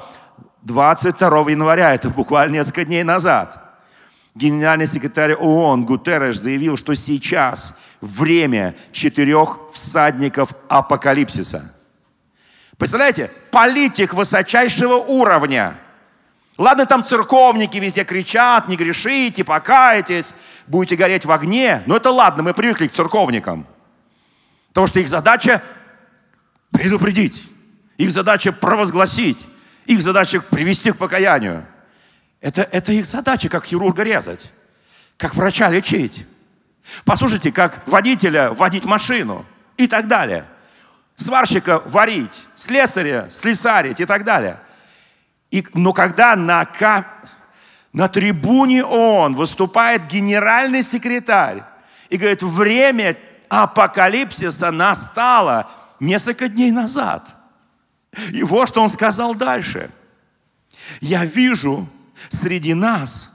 22 0.63 1.51
января, 1.51 1.93
это 1.93 2.09
буквально 2.09 2.53
несколько 2.53 2.85
дней 2.85 3.03
назад. 3.03 3.66
Генеральный 4.37 4.85
секретарь 4.85 5.33
ООН 5.33 5.85
Гутерреш 5.85 6.37
заявил, 6.37 6.77
что 6.77 6.93
сейчас 6.93 7.75
время 8.01 8.75
четырех 8.91 9.59
всадников 9.73 10.51
апокалипсиса. 10.69 11.73
Представляете, 12.77 13.31
политик 13.51 14.13
высочайшего 14.13 14.95
уровня– 14.95 15.79
Ладно, 16.57 16.87
там 16.87 17.03
церковники 17.03 17.77
везде 17.77 18.03
кричат, 18.03 18.67
не 18.67 18.75
грешите, 18.75 19.43
покайтесь, 19.43 20.33
будете 20.65 20.95
гореть 20.95 21.23
в 21.23 21.31
огне. 21.31 21.83
Но 21.85 21.97
это 21.97 22.09
ладно, 22.09 22.41
мы 22.41 22.53
привыкли 22.55 22.87
к 22.87 22.93
церковникам. 22.93 23.67
Потому 24.69 24.87
что 24.87 24.99
их 24.99 25.07
задача 25.07 25.61
предупредить, 26.71 27.43
их 27.97 28.11
задача 28.11 28.51
провозгласить, 28.51 29.47
их 29.85 30.01
задача 30.01 30.41
привести 30.41 30.91
к 30.91 30.97
покаянию. 30.97 31.63
Это, 32.41 32.61
это 32.63 32.91
их 32.91 33.05
задача, 33.05 33.49
как 33.49 33.65
хирурга 33.65 34.03
резать, 34.03 34.51
как 35.17 35.35
врача 35.35 35.69
лечить. 35.69 36.25
Послушайте, 37.03 37.51
как 37.51 37.81
водителя 37.87 38.51
водить 38.51 38.85
машину 38.85 39.45
и 39.75 39.87
так 39.87 40.07
далее. 40.07 40.45
Сварщика 41.15 41.79
варить, 41.79 42.39
слесаря 42.55 43.27
слесарить 43.31 43.99
и 43.99 44.05
так 44.05 44.23
далее. 44.23 44.59
И, 45.49 45.65
но 45.73 45.93
когда 45.93 46.35
на, 46.35 46.67
на 47.91 48.07
трибуне 48.07 48.83
ООН 48.83 49.33
выступает 49.33 50.05
генеральный 50.07 50.83
секретарь 50.83 51.63
и 52.09 52.17
говорит, 52.17 52.43
время 52.43 53.17
апокалипсиса 53.49 54.71
настало 54.71 55.69
несколько 55.99 56.49
дней 56.49 56.71
назад. 56.71 57.35
И 58.31 58.43
вот 58.43 58.69
что 58.69 58.81
он 58.81 58.89
сказал 58.89 59.35
дальше. 59.35 59.89
Я 61.01 61.25
вижу 61.25 61.87
среди 62.29 62.73
нас 62.73 63.33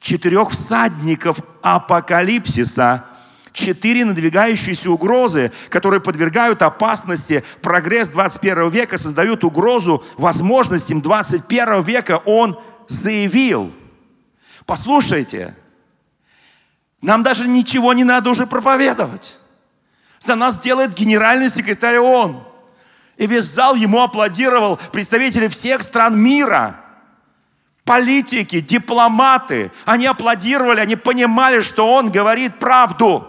четырех 0.00 0.50
всадников 0.50 1.38
апокалипсиса, 1.62 3.06
четыре 3.52 4.04
надвигающиеся 4.04 4.90
угрозы, 4.90 5.52
которые 5.70 6.00
подвергают 6.00 6.62
опасности 6.62 7.44
прогресс 7.62 8.08
21 8.08 8.68
века, 8.68 8.98
создают 8.98 9.44
угрозу 9.44 10.04
возможностям 10.18 11.00
21 11.00 11.82
века, 11.82 12.18
он 12.26 12.60
заявил. 12.88 13.72
Послушайте, 14.66 15.54
нам 17.00 17.22
даже 17.22 17.46
ничего 17.46 17.92
не 17.92 18.04
надо 18.04 18.30
уже 18.30 18.46
проповедовать. 18.46 19.36
За 20.20 20.34
нас 20.36 20.58
делает 20.58 20.94
генеральный 20.94 21.50
секретарь 21.50 21.98
ООН. 21.98 22.42
И 23.16 23.26
весь 23.26 23.44
зал 23.44 23.74
ему 23.74 24.02
аплодировал 24.02 24.78
представители 24.90 25.48
всех 25.48 25.82
стран 25.82 26.18
мира. 26.18 26.83
Политики, 27.84 28.60
дипломаты, 28.60 29.70
они 29.84 30.06
аплодировали, 30.06 30.80
они 30.80 30.96
понимали, 30.96 31.60
что 31.60 31.92
он 31.92 32.10
говорит 32.10 32.58
правду. 32.58 33.26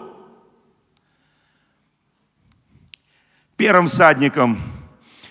Первым 3.58 3.86
всадником 3.86 4.58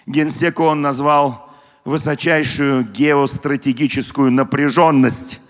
генсека 0.06 0.62
он 0.62 0.82
назвал 0.82 1.52
высочайшую 1.86 2.84
геостратегическую 2.84 4.32
напряженность. 4.32 5.42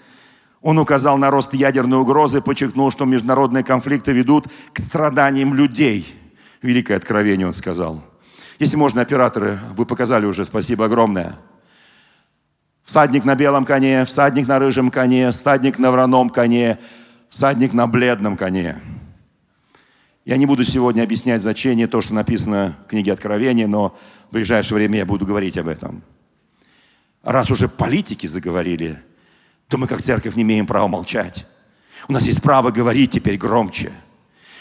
Он 0.61 0.79
указал 0.79 1.17
на 1.17 1.29
рост 1.29 1.53
ядерной 1.53 1.99
угрозы, 1.99 2.41
подчеркнул, 2.41 2.91
что 2.91 3.05
международные 3.05 3.63
конфликты 3.63 4.13
ведут 4.13 4.47
к 4.73 4.79
страданиям 4.79 5.53
людей. 5.53 6.13
Великое 6.61 6.95
откровение, 6.97 7.47
он 7.47 7.53
сказал. 7.53 8.01
Если 8.57 8.77
можно, 8.77 9.01
операторы, 9.01 9.59
вы 9.75 9.85
показали 9.85 10.25
уже, 10.25 10.45
спасибо 10.45 10.85
огромное. 10.85 11.35
Всадник 12.85 13.25
на 13.25 13.35
белом 13.35 13.65
коне, 13.65 14.05
всадник 14.05 14.47
на 14.47 14.59
рыжем 14.59 14.91
коне, 14.91 15.31
всадник 15.31 15.79
на 15.79 15.89
враном 15.89 16.29
коне, 16.29 16.77
всадник 17.29 17.73
на 17.73 17.87
бледном 17.87 18.37
коне. 18.37 18.79
Я 20.23 20.37
не 20.37 20.45
буду 20.45 20.63
сегодня 20.63 21.01
объяснять 21.01 21.41
значение 21.41 21.87
то, 21.87 22.01
что 22.01 22.13
написано 22.13 22.77
в 22.85 22.89
книге 22.89 23.13
Откровения, 23.13 23.67
но 23.67 23.97
в 24.29 24.33
ближайшее 24.33 24.75
время 24.75 24.99
я 24.99 25.05
буду 25.05 25.25
говорить 25.25 25.57
об 25.57 25.67
этом. 25.67 26.03
Раз 27.23 27.49
уже 27.49 27.67
политики 27.67 28.27
заговорили, 28.27 28.99
то 29.67 29.79
мы 29.79 29.87
как 29.87 30.03
церковь 30.03 30.35
не 30.35 30.43
имеем 30.43 30.67
права 30.67 30.87
молчать. 30.87 31.47
У 32.07 32.13
нас 32.13 32.27
есть 32.27 32.43
право 32.43 32.69
говорить 32.69 33.09
теперь 33.09 33.37
громче. 33.37 33.91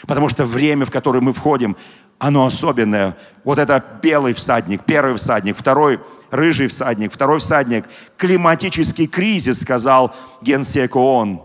Потому 0.07 0.29
что 0.29 0.45
время, 0.45 0.85
в 0.85 0.91
которое 0.91 1.21
мы 1.21 1.31
входим, 1.31 1.77
оно 2.17 2.45
особенное. 2.45 3.17
Вот 3.43 3.59
это 3.59 3.83
белый 4.01 4.33
всадник, 4.33 4.83
первый 4.85 5.15
всадник, 5.15 5.57
второй 5.57 5.99
рыжий 6.31 6.67
всадник, 6.67 7.13
второй 7.13 7.39
всадник. 7.39 7.85
Климатический 8.17 9.07
кризис, 9.07 9.61
сказал 9.61 10.15
генсек 10.41 10.95
ООН 10.95 11.41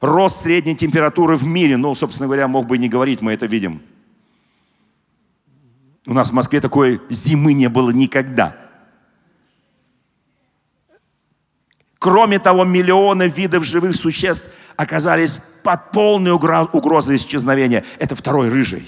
рост 0.00 0.42
средней 0.42 0.76
температуры 0.76 1.36
в 1.36 1.44
мире, 1.44 1.76
ну, 1.76 1.94
собственно 1.94 2.26
говоря, 2.26 2.48
мог 2.48 2.66
бы 2.66 2.76
и 2.76 2.78
не 2.78 2.88
говорить, 2.88 3.20
мы 3.20 3.32
это 3.32 3.46
видим. 3.46 3.82
У 6.06 6.14
нас 6.14 6.30
в 6.30 6.32
Москве 6.32 6.60
такой 6.60 7.00
зимы 7.10 7.52
не 7.52 7.68
было 7.68 7.90
никогда. 7.90 8.56
Кроме 11.98 12.38
того, 12.38 12.64
миллионы 12.64 13.28
видов 13.28 13.64
живых 13.64 13.96
существ 13.96 14.48
оказались 14.76 15.40
под 15.64 15.90
полной 15.90 16.30
угрозой 16.30 17.16
исчезновения. 17.16 17.84
Это 17.98 18.14
второй 18.14 18.48
рыжий. 18.48 18.86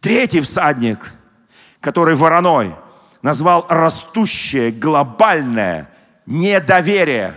Третий 0.00 0.40
всадник, 0.40 1.12
который 1.80 2.14
вороной 2.14 2.74
назвал 3.22 3.66
растущее 3.68 4.70
глобальное 4.70 5.90
недоверие, 6.26 7.34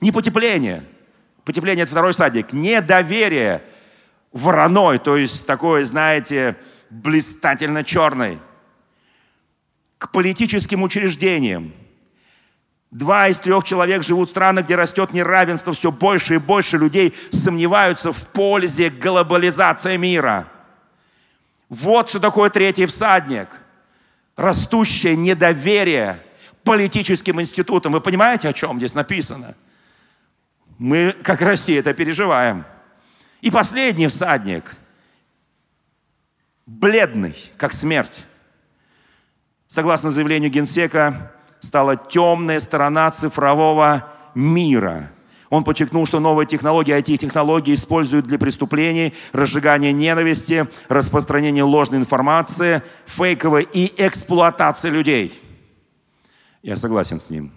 не 0.00 0.12
потепление. 0.12 0.84
Потепление– 1.44 1.82
это 1.84 1.92
второй 1.92 2.12
всадник. 2.12 2.52
Недоверие 2.52 3.62
вороной, 4.32 4.98
то 4.98 5.16
есть 5.16 5.46
такой, 5.46 5.84
знаете, 5.84 6.56
блистательно 6.90 7.82
черный. 7.82 8.38
К 9.98 10.10
политическим 10.10 10.82
учреждениям– 10.82 11.72
Два 12.92 13.28
из 13.28 13.38
трех 13.38 13.64
человек 13.64 14.02
живут 14.02 14.28
в 14.28 14.32
странах, 14.32 14.66
где 14.66 14.74
растет 14.74 15.14
неравенство, 15.14 15.72
все 15.72 15.90
больше 15.90 16.34
и 16.34 16.38
больше 16.38 16.76
людей 16.76 17.14
сомневаются 17.30 18.12
в 18.12 18.26
пользе 18.28 18.90
глобализации 18.90 19.96
мира. 19.96 20.46
Вот 21.72 22.10
что 22.10 22.20
такое 22.20 22.50
третий 22.50 22.84
всадник. 22.84 23.48
Растущее 24.36 25.16
недоверие 25.16 26.22
политическим 26.64 27.40
институтам. 27.40 27.92
Вы 27.92 28.02
понимаете, 28.02 28.50
о 28.50 28.52
чем 28.52 28.76
здесь 28.76 28.92
написано? 28.92 29.54
Мы, 30.76 31.16
как 31.22 31.40
Россия, 31.40 31.80
это 31.80 31.94
переживаем. 31.94 32.66
И 33.40 33.50
последний 33.50 34.06
всадник, 34.08 34.76
бледный, 36.66 37.34
как 37.56 37.72
смерть. 37.72 38.26
Согласно 39.66 40.10
заявлению 40.10 40.50
Генсека, 40.50 41.32
стала 41.60 41.96
темная 41.96 42.58
сторона 42.58 43.10
цифрового 43.10 44.12
мира. 44.34 45.10
Он 45.52 45.64
подчеркнул, 45.64 46.06
что 46.06 46.18
новые 46.18 46.46
технологии, 46.46 46.96
IT-технологии 46.96 47.74
используют 47.74 48.26
для 48.26 48.38
преступлений, 48.38 49.12
разжигания 49.34 49.92
ненависти, 49.92 50.66
распространения 50.88 51.62
ложной 51.62 51.98
информации, 51.98 52.80
фейковой 53.04 53.68
и 53.70 53.92
эксплуатации 53.98 54.88
людей. 54.88 55.38
Я 56.62 56.74
согласен 56.78 57.20
с 57.20 57.28
ним. 57.28 57.52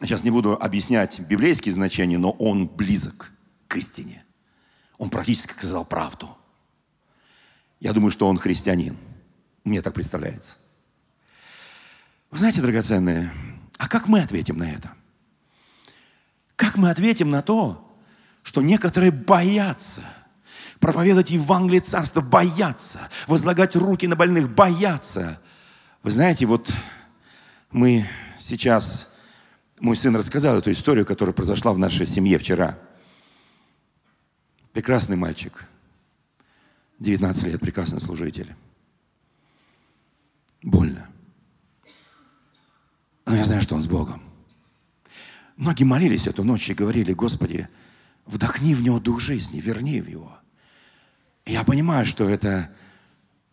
Сейчас 0.00 0.24
не 0.24 0.30
буду 0.30 0.54
объяснять 0.58 1.20
библейские 1.20 1.74
значения, 1.74 2.16
но 2.16 2.30
он 2.30 2.66
близок 2.66 3.30
к 3.66 3.76
истине. 3.76 4.24
Он 4.96 5.10
практически 5.10 5.52
сказал 5.52 5.84
правду. 5.84 6.34
Я 7.78 7.92
думаю, 7.92 8.10
что 8.10 8.26
он 8.26 8.38
христианин. 8.38 8.96
Мне 9.64 9.82
так 9.82 9.92
представляется. 9.92 10.54
Вы 12.30 12.38
знаете, 12.38 12.62
драгоценные, 12.62 13.30
а 13.76 13.86
как 13.86 14.08
мы 14.08 14.22
ответим 14.22 14.56
на 14.56 14.72
это? 14.72 14.94
Как 16.58 16.76
мы 16.76 16.90
ответим 16.90 17.30
на 17.30 17.40
то, 17.40 17.96
что 18.42 18.62
некоторые 18.62 19.12
боятся 19.12 20.02
проповедовать 20.80 21.30
Евангелие 21.30 21.80
Царства, 21.80 22.20
боятся 22.20 23.08
возлагать 23.28 23.76
руки 23.76 24.08
на 24.08 24.16
больных, 24.16 24.50
боятся. 24.50 25.40
Вы 26.02 26.10
знаете, 26.10 26.46
вот 26.46 26.74
мы 27.70 28.08
сейчас, 28.40 29.16
мой 29.78 29.94
сын 29.94 30.16
рассказал 30.16 30.58
эту 30.58 30.72
историю, 30.72 31.06
которая 31.06 31.32
произошла 31.32 31.72
в 31.72 31.78
нашей 31.78 32.06
семье 32.06 32.38
вчера. 32.38 32.76
Прекрасный 34.72 35.16
мальчик, 35.16 35.64
19 36.98 37.44
лет, 37.44 37.60
прекрасный 37.60 38.00
служитель. 38.00 38.52
Больно. 40.64 41.08
Но 43.26 43.36
я 43.36 43.44
знаю, 43.44 43.62
что 43.62 43.76
он 43.76 43.84
с 43.84 43.86
Богом. 43.86 44.27
Многие 45.58 45.82
молились 45.82 46.28
эту 46.28 46.44
ночь 46.44 46.70
и 46.70 46.74
говорили, 46.74 47.12
Господи, 47.12 47.68
вдохни 48.26 48.76
в 48.76 48.82
него 48.82 49.00
дух 49.00 49.18
жизни, 49.18 49.60
верни 49.60 50.00
в 50.00 50.08
его. 50.08 50.38
Я 51.44 51.64
понимаю, 51.64 52.06
что 52.06 52.28
это 52.28 52.70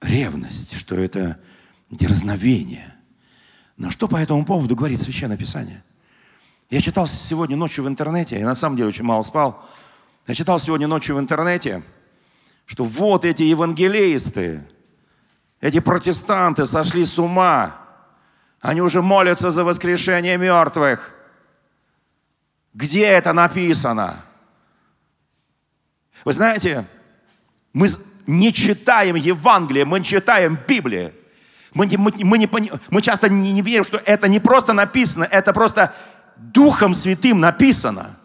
ревность, 0.01 0.75
что 0.77 0.95
это 0.95 1.39
дерзновение. 1.89 2.93
Но 3.75 3.89
что 3.89 4.08
по 4.08 4.17
этому 4.17 4.45
поводу 4.45 4.75
говорит 4.75 5.01
Священное 5.01 5.36
Писание? 5.36 5.84
Я 6.69 6.79
читал 6.79 7.08
сегодня 7.08 7.58
ночью 7.58 7.84
в 7.84 7.88
интернете, 7.88 8.38
я 8.38 8.45
на 8.45 8.53
самом 8.56 8.77
деле 8.77 8.89
очень 8.89 9.03
мало 9.03 9.23
спал. 9.23 9.67
Я 10.27 10.36
читал 10.36 10.60
сегодня 10.60 10.86
ночью 10.86 11.15
в 11.15 11.19
интернете, 11.19 11.82
что 12.67 12.86
вот 12.86 13.25
эти 13.25 13.41
евангелисты, 13.41 14.63
эти 15.60 15.79
протестанты 15.79 16.67
сошли 16.67 17.03
с 17.03 17.17
ума, 17.17 17.82
они 18.62 18.82
уже 18.82 19.01
молятся 19.01 19.49
за 19.49 19.63
воскрешение 19.63 20.38
мертвых. 20.38 21.14
Где 22.75 23.05
это 23.05 23.31
написано? 23.31 24.17
Вы 26.25 26.33
знаете, 26.33 26.85
мы 27.71 27.88
не 28.27 28.53
читаем 28.53 29.15
Евангелие, 29.15 29.85
мы 29.85 30.03
читаем 30.03 30.59
Библию. 30.67 31.13
Мы, 31.73 31.88
мы, 31.97 32.11
мы, 32.19 32.38
не, 32.38 32.49
мы 32.89 33.01
часто 33.01 33.29
не, 33.29 33.53
не 33.53 33.61
верим, 33.61 33.85
что 33.85 33.97
это 34.05 34.27
не 34.27 34.41
просто 34.41 34.73
написано, 34.73 35.23
это 35.23 35.53
просто 35.53 35.95
Духом 36.35 36.93
Святым 36.93 37.39
написано. 37.39 38.17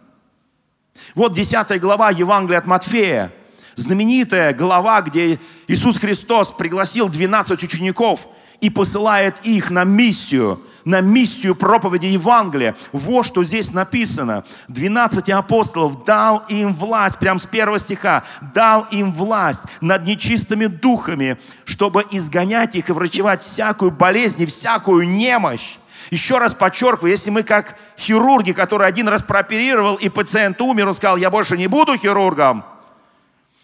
Вот 1.15 1.33
10 1.33 1.81
глава 1.81 2.11
Евангелия 2.11 2.59
от 2.59 2.67
Матфея, 2.67 3.33
знаменитая 3.77 4.53
глава, 4.53 5.01
где 5.03 5.39
Иисус 5.69 5.99
Христос 5.99 6.51
пригласил 6.51 7.09
12 7.09 7.63
учеников– 7.63 8.27
и 8.61 8.71
посылает 8.71 9.37
их 9.43 9.71
на 9.71 9.85
миссию, 9.85 10.63
на 10.85 11.01
миссию 11.01 11.55
проповеди 11.55 12.07
Евангелия. 12.07 12.77
Вот 12.93 13.27
что 13.27 13.45
здесь 13.45 13.73
написано. 13.73 14.45
12 14.69 15.31
апостолов 15.31 16.05
дал 16.05 16.45
им 16.49 16.73
власть, 16.73 17.19
прям 17.19 17.39
с 17.39 17.47
первого 17.47 17.79
стиха, 17.79 18.25
дал 18.55 18.87
им 18.91 19.13
власть 19.13 19.65
над 19.81 20.05
нечистыми 20.05 20.67
духами, 20.67 21.39
чтобы 21.65 22.05
изгонять 22.11 22.75
их 22.75 22.89
и 22.89 22.93
врачевать 22.93 23.43
всякую 23.43 23.91
болезнь 23.91 24.43
и 24.43 24.47
всякую 24.47 25.09
немощь. 25.09 25.77
Еще 26.11 26.39
раз 26.39 26.55
подчеркиваю, 26.55 27.11
если 27.11 27.31
мы 27.31 27.43
как 27.43 27.77
хирурги, 27.99 28.53
который 28.53 28.87
один 28.87 29.09
раз 29.09 29.23
прооперировал, 29.23 29.97
и 29.97 30.09
пациент 30.09 30.61
умер, 30.61 30.89
он 30.89 30.95
сказал, 30.95 31.17
я 31.17 31.31
больше 31.31 31.57
не 31.57 31.67
буду 31.67 31.97
хирургом, 31.97 32.65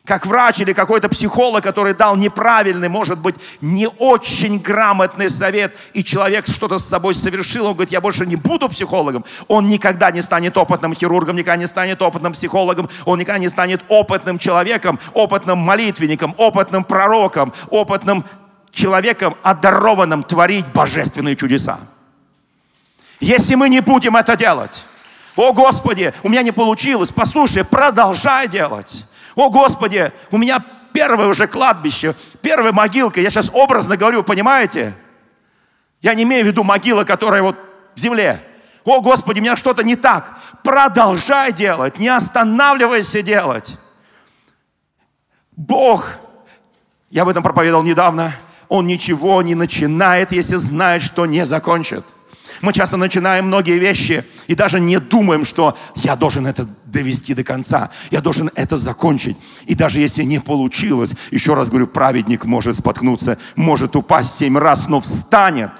как 0.06 0.24
врач 0.24 0.60
или 0.60 0.72
какой-то 0.72 1.08
психолог, 1.08 1.64
который 1.64 1.92
дал 1.92 2.14
неправильный, 2.16 2.88
может 2.88 3.18
быть, 3.18 3.34
не 3.60 3.88
очень 3.88 4.58
грамотный 4.58 5.28
совет, 5.28 5.76
и 5.94 6.04
человек 6.04 6.46
что-то 6.46 6.78
с 6.78 6.86
собой 6.86 7.14
совершил, 7.16 7.66
он 7.66 7.74
говорит, 7.74 7.90
я 7.90 8.00
больше 8.00 8.24
не 8.24 8.36
буду 8.36 8.68
психологом, 8.68 9.24
он 9.48 9.66
никогда 9.66 10.12
не 10.12 10.22
станет 10.22 10.56
опытным 10.56 10.94
хирургом, 10.94 11.34
никогда 11.34 11.56
не 11.56 11.66
станет 11.66 12.00
опытным 12.00 12.32
психологом, 12.32 12.88
он 13.04 13.18
никогда 13.18 13.38
не 13.38 13.48
станет 13.48 13.82
опытным 13.88 14.38
человеком, 14.38 15.00
опытным 15.12 15.58
молитвенником, 15.58 16.34
опытным 16.38 16.84
пророком, 16.84 17.52
опытным 17.68 18.24
человеком, 18.70 19.36
одарованным 19.42 20.22
творить 20.22 20.66
божественные 20.72 21.34
чудеса. 21.34 21.80
Если 23.18 23.56
мы 23.56 23.68
не 23.68 23.80
будем 23.80 24.14
это 24.14 24.36
делать, 24.36 24.84
о 25.34 25.52
Господи, 25.52 26.14
у 26.22 26.28
меня 26.28 26.42
не 26.42 26.52
получилось, 26.52 27.10
послушай, 27.10 27.64
продолжай 27.64 28.46
делать. 28.46 29.04
О, 29.36 29.50
Господи, 29.50 30.12
у 30.30 30.38
меня 30.38 30.64
первое 30.92 31.28
уже 31.28 31.46
кладбище, 31.46 32.16
первая 32.40 32.72
могилка. 32.72 33.20
Я 33.20 33.30
сейчас 33.30 33.50
образно 33.52 33.96
говорю, 33.98 34.24
понимаете? 34.24 34.94
Я 36.00 36.14
не 36.14 36.24
имею 36.24 36.44
в 36.44 36.46
виду 36.48 36.64
могила, 36.64 37.04
которая 37.04 37.42
вот 37.42 37.56
в 37.94 38.00
земле. 38.00 38.42
О, 38.84 39.00
Господи, 39.02 39.40
у 39.40 39.42
меня 39.42 39.56
что-то 39.56 39.84
не 39.84 39.94
так. 39.94 40.38
Продолжай 40.64 41.52
делать, 41.52 41.98
не 41.98 42.08
останавливайся 42.08 43.20
делать. 43.20 43.76
Бог, 45.54 46.08
я 47.10 47.22
об 47.22 47.28
этом 47.28 47.42
проповедовал 47.42 47.82
недавно, 47.82 48.32
Он 48.68 48.86
ничего 48.86 49.42
не 49.42 49.54
начинает, 49.54 50.32
если 50.32 50.56
знает, 50.56 51.02
что 51.02 51.26
не 51.26 51.44
закончит. 51.44 52.04
Мы 52.60 52.72
часто 52.72 52.96
начинаем 52.96 53.46
многие 53.46 53.78
вещи 53.78 54.24
и 54.46 54.54
даже 54.54 54.80
не 54.80 54.98
думаем, 55.00 55.44
что 55.44 55.76
я 55.94 56.16
должен 56.16 56.46
это 56.46 56.68
довести 56.84 57.34
до 57.34 57.44
конца, 57.44 57.90
я 58.10 58.20
должен 58.20 58.50
это 58.54 58.76
закончить. 58.76 59.36
И 59.66 59.74
даже 59.74 60.00
если 60.00 60.22
не 60.22 60.40
получилось, 60.40 61.14
еще 61.30 61.54
раз 61.54 61.68
говорю, 61.68 61.86
праведник 61.86 62.44
может 62.44 62.76
споткнуться, 62.76 63.38
может 63.54 63.96
упасть 63.96 64.38
семь 64.38 64.58
раз, 64.58 64.88
но 64.88 65.00
встанет. 65.00 65.72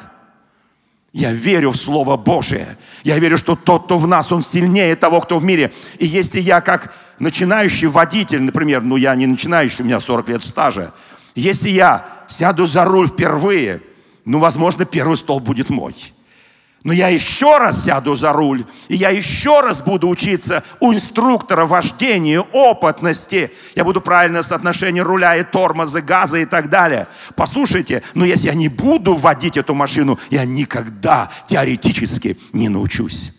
Я 1.12 1.32
верю 1.32 1.70
в 1.70 1.76
Слово 1.76 2.18
Божие. 2.18 2.76
Я 3.02 3.18
верю, 3.18 3.38
что 3.38 3.56
тот, 3.56 3.84
кто 3.84 3.96
в 3.96 4.06
нас, 4.06 4.30
он 4.32 4.42
сильнее 4.42 4.96
того, 4.96 5.22
кто 5.22 5.38
в 5.38 5.44
мире. 5.44 5.72
И 5.98 6.06
если 6.06 6.40
я 6.40 6.60
как 6.60 6.92
начинающий 7.18 7.88
водитель, 7.88 8.42
например, 8.42 8.82
ну 8.82 8.96
я 8.96 9.14
не 9.14 9.26
начинающий, 9.26 9.82
у 9.82 9.86
меня 9.86 10.00
40 10.00 10.28
лет 10.28 10.42
стажа, 10.42 10.92
если 11.34 11.70
я 11.70 12.06
сяду 12.28 12.66
за 12.66 12.84
руль 12.84 13.08
впервые, 13.08 13.80
ну, 14.26 14.40
возможно, 14.40 14.84
первый 14.84 15.16
стол 15.16 15.40
будет 15.40 15.70
мой. 15.70 15.94
Но 16.84 16.92
я 16.92 17.08
еще 17.08 17.58
раз 17.58 17.84
сяду 17.84 18.14
за 18.14 18.32
руль, 18.32 18.64
и 18.86 18.94
я 18.94 19.10
еще 19.10 19.60
раз 19.60 19.82
буду 19.82 20.08
учиться 20.08 20.62
у 20.78 20.94
инструктора 20.94 21.66
вождению, 21.66 22.46
опытности. 22.52 23.50
Я 23.74 23.82
буду 23.82 24.00
правильное 24.00 24.42
соотношение 24.42 25.02
руля 25.02 25.36
и 25.36 25.42
тормоза, 25.42 26.00
газа 26.00 26.38
и 26.38 26.44
так 26.44 26.68
далее. 26.68 27.08
Послушайте, 27.34 28.04
но 28.14 28.24
если 28.24 28.48
я 28.48 28.54
не 28.54 28.68
буду 28.68 29.16
водить 29.16 29.56
эту 29.56 29.74
машину, 29.74 30.20
я 30.30 30.44
никогда 30.44 31.30
теоретически 31.48 32.38
не 32.52 32.68
научусь. 32.68 33.32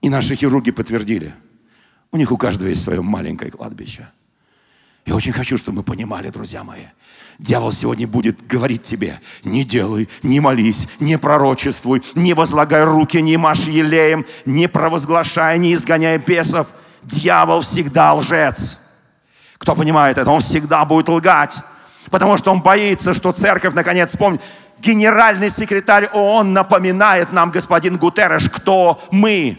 И 0.00 0.08
наши 0.08 0.34
хирурги 0.34 0.72
подтвердили. 0.72 1.34
У 2.10 2.16
них 2.16 2.32
у 2.32 2.36
каждого 2.36 2.68
есть 2.68 2.82
свое 2.82 3.00
маленькое 3.00 3.52
кладбище. 3.52 4.08
Я 5.06 5.14
очень 5.14 5.32
хочу, 5.32 5.56
чтобы 5.56 5.78
мы 5.78 5.82
понимали, 5.84 6.30
друзья 6.30 6.64
мои– 6.64 6.86
Дьявол 7.40 7.72
сегодня 7.72 8.06
будет 8.06 8.46
говорить 8.46 8.82
тебе, 8.82 9.18
не 9.44 9.64
делай, 9.64 10.10
не 10.22 10.40
молись, 10.40 10.86
не 11.00 11.16
пророчествуй, 11.16 12.02
не 12.14 12.34
возлагай 12.34 12.84
руки, 12.84 13.16
не 13.22 13.38
машь 13.38 13.60
елеем, 13.60 14.26
не 14.44 14.68
провозглашай, 14.68 15.58
не 15.58 15.72
изгоняй 15.72 16.18
бесов. 16.18 16.66
Дьявол 17.02 17.62
всегда 17.62 18.12
лжец. 18.12 18.78
Кто 19.56 19.74
понимает 19.74 20.18
это, 20.18 20.30
он 20.30 20.40
всегда 20.40 20.84
будет 20.84 21.08
лгать, 21.08 21.62
потому 22.10 22.36
что 22.36 22.52
он 22.52 22.60
боится, 22.60 23.14
что 23.14 23.32
церковь 23.32 23.72
наконец 23.72 24.10
вспомнит. 24.10 24.42
Генеральный 24.78 25.48
секретарь 25.48 26.10
ООН 26.12 26.52
напоминает 26.52 27.32
нам, 27.32 27.50
господин 27.50 27.96
Гутерреш, 27.96 28.50
кто 28.50 29.02
мы. 29.10 29.58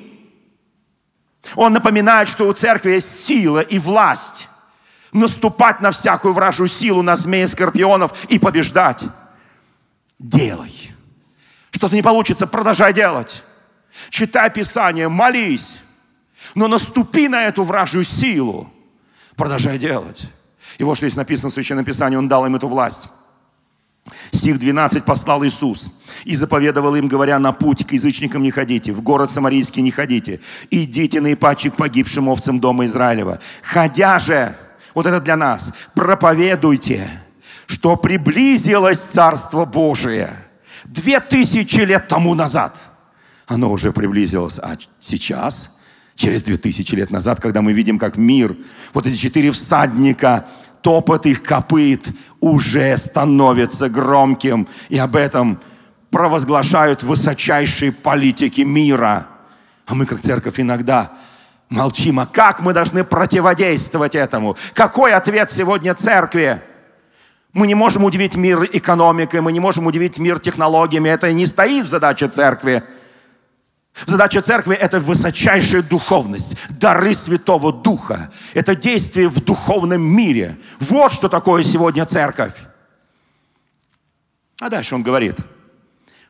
Он 1.56 1.74
напоминает, 1.74 2.30
что 2.30 2.48
у 2.48 2.54
церкви 2.54 2.92
есть 2.92 3.26
сила 3.26 3.62
и 3.62 3.80
власть 3.80 4.48
наступать 5.12 5.82
на 5.82 5.92
всякую 5.92 6.34
вражью 6.34 6.68
силу, 6.68 7.02
на 7.02 7.16
змеи, 7.16 7.46
скорпионов 7.46 8.14
и 8.30 8.40
побеждать. 8.40 9.04
Делай. 10.20 10.92
Что-то 11.72 11.96
не 11.96 12.02
получится, 12.02 12.48
продолжай 12.48 12.94
делать. 12.94 13.44
Читай 14.10 14.50
Писание, 14.50 15.10
молись. 15.10 15.78
Но 16.56 16.68
наступи 16.68 17.28
на 17.28 17.44
эту 17.46 17.64
вражью 17.64 18.04
силу. 18.04 18.72
Продолжай 19.36 19.78
делать. 19.78 20.30
И 20.78 20.84
вот 20.84 20.98
что 20.98 21.08
здесь 21.08 21.18
написано 21.18 21.50
в 21.50 21.54
Священном 21.54 21.86
Писании, 21.86 22.18
Он 22.18 22.28
дал 22.28 22.46
им 22.46 22.56
эту 22.56 22.68
власть. 22.68 23.10
Стих 24.32 24.60
12 24.60 25.04
послал 25.06 25.44
Иисус 25.46 25.92
и 26.24 26.36
заповедовал 26.36 26.96
им, 26.96 27.08
говоря, 27.08 27.38
на 27.40 27.52
путь 27.52 27.86
к 27.86 27.92
язычникам 27.92 28.42
не 28.42 28.52
ходите, 28.52 28.94
в 28.94 29.02
город 29.02 29.30
Самарийский 29.30 29.82
не 29.82 29.92
ходите, 29.92 30.40
идите 30.72 31.22
на 31.22 31.34
ипачи 31.34 31.70
погибшим 31.70 32.28
овцам 32.28 32.60
дома 32.60 32.86
Израилева. 32.86 33.40
Ходя 33.62 34.18
же, 34.18 34.56
вот 34.94 35.06
это 35.06 35.20
для 35.20 35.38
нас. 35.38 35.74
Проповедуйте, 35.94 37.10
что 37.66 37.96
приблизилось 37.96 39.00
Царство 39.00 39.66
Божие. 39.66 40.46
Две 40.86 41.20
тысячи 41.20 41.82
лет 41.82 42.08
тому 42.08 42.36
назад 42.36 42.76
оно 43.52 43.72
уже 43.72 43.92
приблизилось. 43.92 44.60
А 44.60 44.78
сейчас, 45.00 45.78
через 46.16 46.44
две 46.44 46.58
тысячи 46.58 46.96
лет 46.96 47.12
назад, 47.12 47.42
когда 47.42 47.62
мы 47.62 47.74
видим, 47.74 48.00
как 48.00 48.18
мир, 48.18 48.56
вот 48.94 49.06
эти 49.06 49.16
четыре 49.16 49.52
всадника, 49.52 50.48
топот 50.82 51.26
их 51.26 51.44
копыт 51.44 52.10
уже 52.40 52.96
становится 52.96 53.90
громким. 53.90 54.68
И 54.90 54.98
об 54.98 55.16
этом 55.18 55.60
провозглашают 56.10 57.04
высочайшие 57.04 57.92
политики 57.92 58.62
мира. 58.62 59.28
А 59.86 59.96
мы, 59.96 60.06
как 60.06 60.22
церковь, 60.22 60.60
иногда 60.60 61.12
молчим. 61.72 62.20
А 62.20 62.28
как 62.28 62.60
мы 62.60 62.74
должны 62.74 63.04
противодействовать 63.04 64.14
этому? 64.14 64.58
Какой 64.74 65.14
ответ 65.14 65.52
сегодня 65.52 65.96
церкви? 65.96 66.62
Мы 67.54 67.68
не 67.68 67.76
можем 67.76 68.04
удивить 68.04 68.36
мир 68.36 68.64
экономикой, 68.72 69.42
мы 69.42 69.52
не 69.52 69.60
можем 69.60 69.88
удивить 69.88 70.20
мир 70.20 70.40
технологиями. 70.40 71.10
Это 71.10 71.34
не 71.34 71.46
стоит 71.46 71.86
в 71.86 71.90
задаче 71.90 72.28
церкви. 72.28 72.84
Задача 74.06 74.42
церкви– 74.42 74.76
это 74.80 75.02
высочайшая 75.02 75.82
духовность, 75.82 76.58
дары 76.70 77.14
Святого 77.14 77.74
Духа. 77.74 78.32
Это 78.54 78.74
действие 78.74 79.28
в 79.28 79.44
духовном 79.44 80.02
мире. 80.02 80.58
Вот 80.80 81.12
что 81.12 81.28
такое 81.28 81.64
сегодня 81.64 82.06
церковь. 82.06 82.54
А 84.62 84.70
дальше 84.70 84.96
он 84.96 85.04
говорит, 85.04 85.38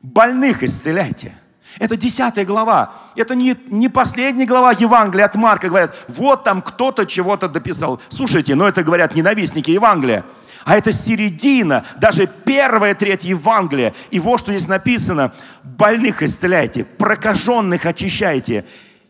больных 0.01 0.63
исцеляйте– 0.63 1.35
это 1.79 1.95
десятая 1.95 2.45
глава. 2.45 2.95
Это 3.15 3.35
не, 3.35 3.55
не 3.67 3.89
последняя 3.89 4.45
глава 4.45 4.71
Евангелия 4.73 5.25
от 5.25 5.35
Марка. 5.35 5.69
Говорят, 5.69 5.95
вот 6.07 6.43
там 6.43 6.61
кто-то 6.61 7.05
чего-то 7.05 7.47
дописал. 7.47 8.01
Слушайте, 8.09 8.55
но 8.55 8.67
это 8.67 8.83
говорят 8.83 9.15
ненавистники 9.15 9.71
Евангелия. 9.71 10.25
А 10.63 10.77
это 10.77 10.91
середина, 10.91 11.85
даже 11.99 12.27
первая 12.27 12.93
треть 12.93 13.23
Евангелия. 13.23 13.93
И 14.11 14.19
вот 14.19 14.39
что 14.39 14.51
здесь 14.51 14.67
написано. 14.67 15.33
Больных 15.63 16.21
исцеляйте, 16.21 16.83
прокаженных 16.83 17.85
очищайте, 17.85 18.65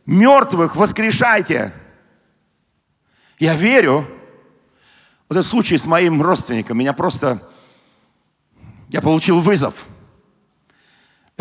мертвых 0.06 0.76
воскрешайте. 0.76 1.74
Я 3.40 3.56
верю, 3.56 4.08
вот 5.28 5.38
этот 5.38 5.50
случай 5.50 5.78
с 5.78 5.86
моим 5.86 6.22
родственником, 6.22 6.78
меня 6.78 6.94
просто... 6.94 7.42
Я 8.90 9.02
получил 9.02 9.40
вызов– 9.40 9.86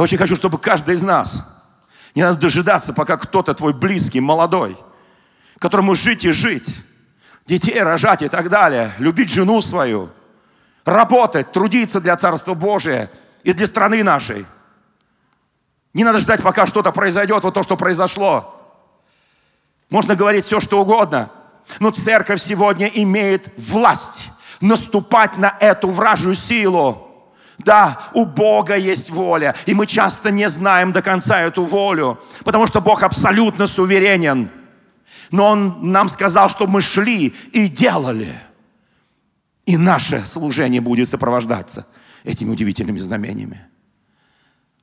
я 0.01 0.05
очень 0.05 0.17
хочу, 0.17 0.35
чтобы 0.35 0.57
каждый 0.57 0.95
из 0.95 1.03
нас, 1.03 1.47
не 2.15 2.23
надо 2.23 2.41
дожидаться, 2.41 2.95
пока 2.95 3.19
кто-то 3.19 3.53
твой 3.53 3.75
близкий, 3.75 4.21
молодой, 4.21 4.79
которому 5.59 5.95
жить 5.95 6.25
и 6.25 6.31
жить, 6.31 6.81
детей 7.45 7.83
рожать 7.83 8.23
и 8.23 8.29
так 8.29 8.49
далее, 8.49 8.95
любить 8.97 9.31
жену 9.31 9.61
свою, 9.61 10.09
работать, 10.87 11.53
трудиться 11.53 12.01
для 12.01 12.17
Царства 12.17 12.55
Божия 12.55 13.11
и 13.43 13.53
для 13.53 13.67
страны 13.67 14.03
нашей. 14.03 14.47
Не 15.93 16.05
надо 16.05 16.19
ждать, 16.21 16.43
пока 16.43 16.65
что-то 16.65 16.93
произойдет, 16.93 17.45
вот 17.45 17.53
то, 17.53 17.63
что 17.63 17.77
произошло. 17.77 18.57
Можно 19.91 20.17
говорить 20.17 20.47
все, 20.47 20.61
что 20.61 20.81
угодно, 20.81 21.31
но 21.79 21.91
церковь 21.91 22.41
сегодня 22.41 22.87
имеет 22.87 23.53
власть 23.59 24.31
наступать 24.63 25.37
на 25.37 25.55
эту 25.61 25.91
вражью 25.91 26.35
силу. 26.35 27.10
Да, 27.65 28.11
у 28.15 28.25
Бога 28.25 28.77
есть 28.77 29.11
воля, 29.11 29.55
и 29.67 29.75
мы 29.75 29.87
часто 29.87 30.31
не 30.31 30.49
знаем 30.49 30.93
до 30.93 31.03
конца 31.03 31.43
эту 31.43 31.65
волю, 31.65 32.19
потому 32.45 32.67
что 32.67 32.81
Бог 32.81 33.03
абсолютно 33.03 33.67
суверенен. 33.67 34.51
Но 35.31 35.51
Он 35.51 35.93
нам 35.93 36.09
сказал, 36.09 36.49
что 36.49 36.67
мы 36.67 36.81
шли 36.81 37.35
и 37.53 37.69
делали. 37.69 38.41
И 39.67 39.77
наше 39.77 40.25
служение 40.27 40.81
будет 40.81 41.11
сопровождаться 41.11 41.87
этими 42.25 42.51
удивительными 42.51 42.99
знамениями. 42.99 43.61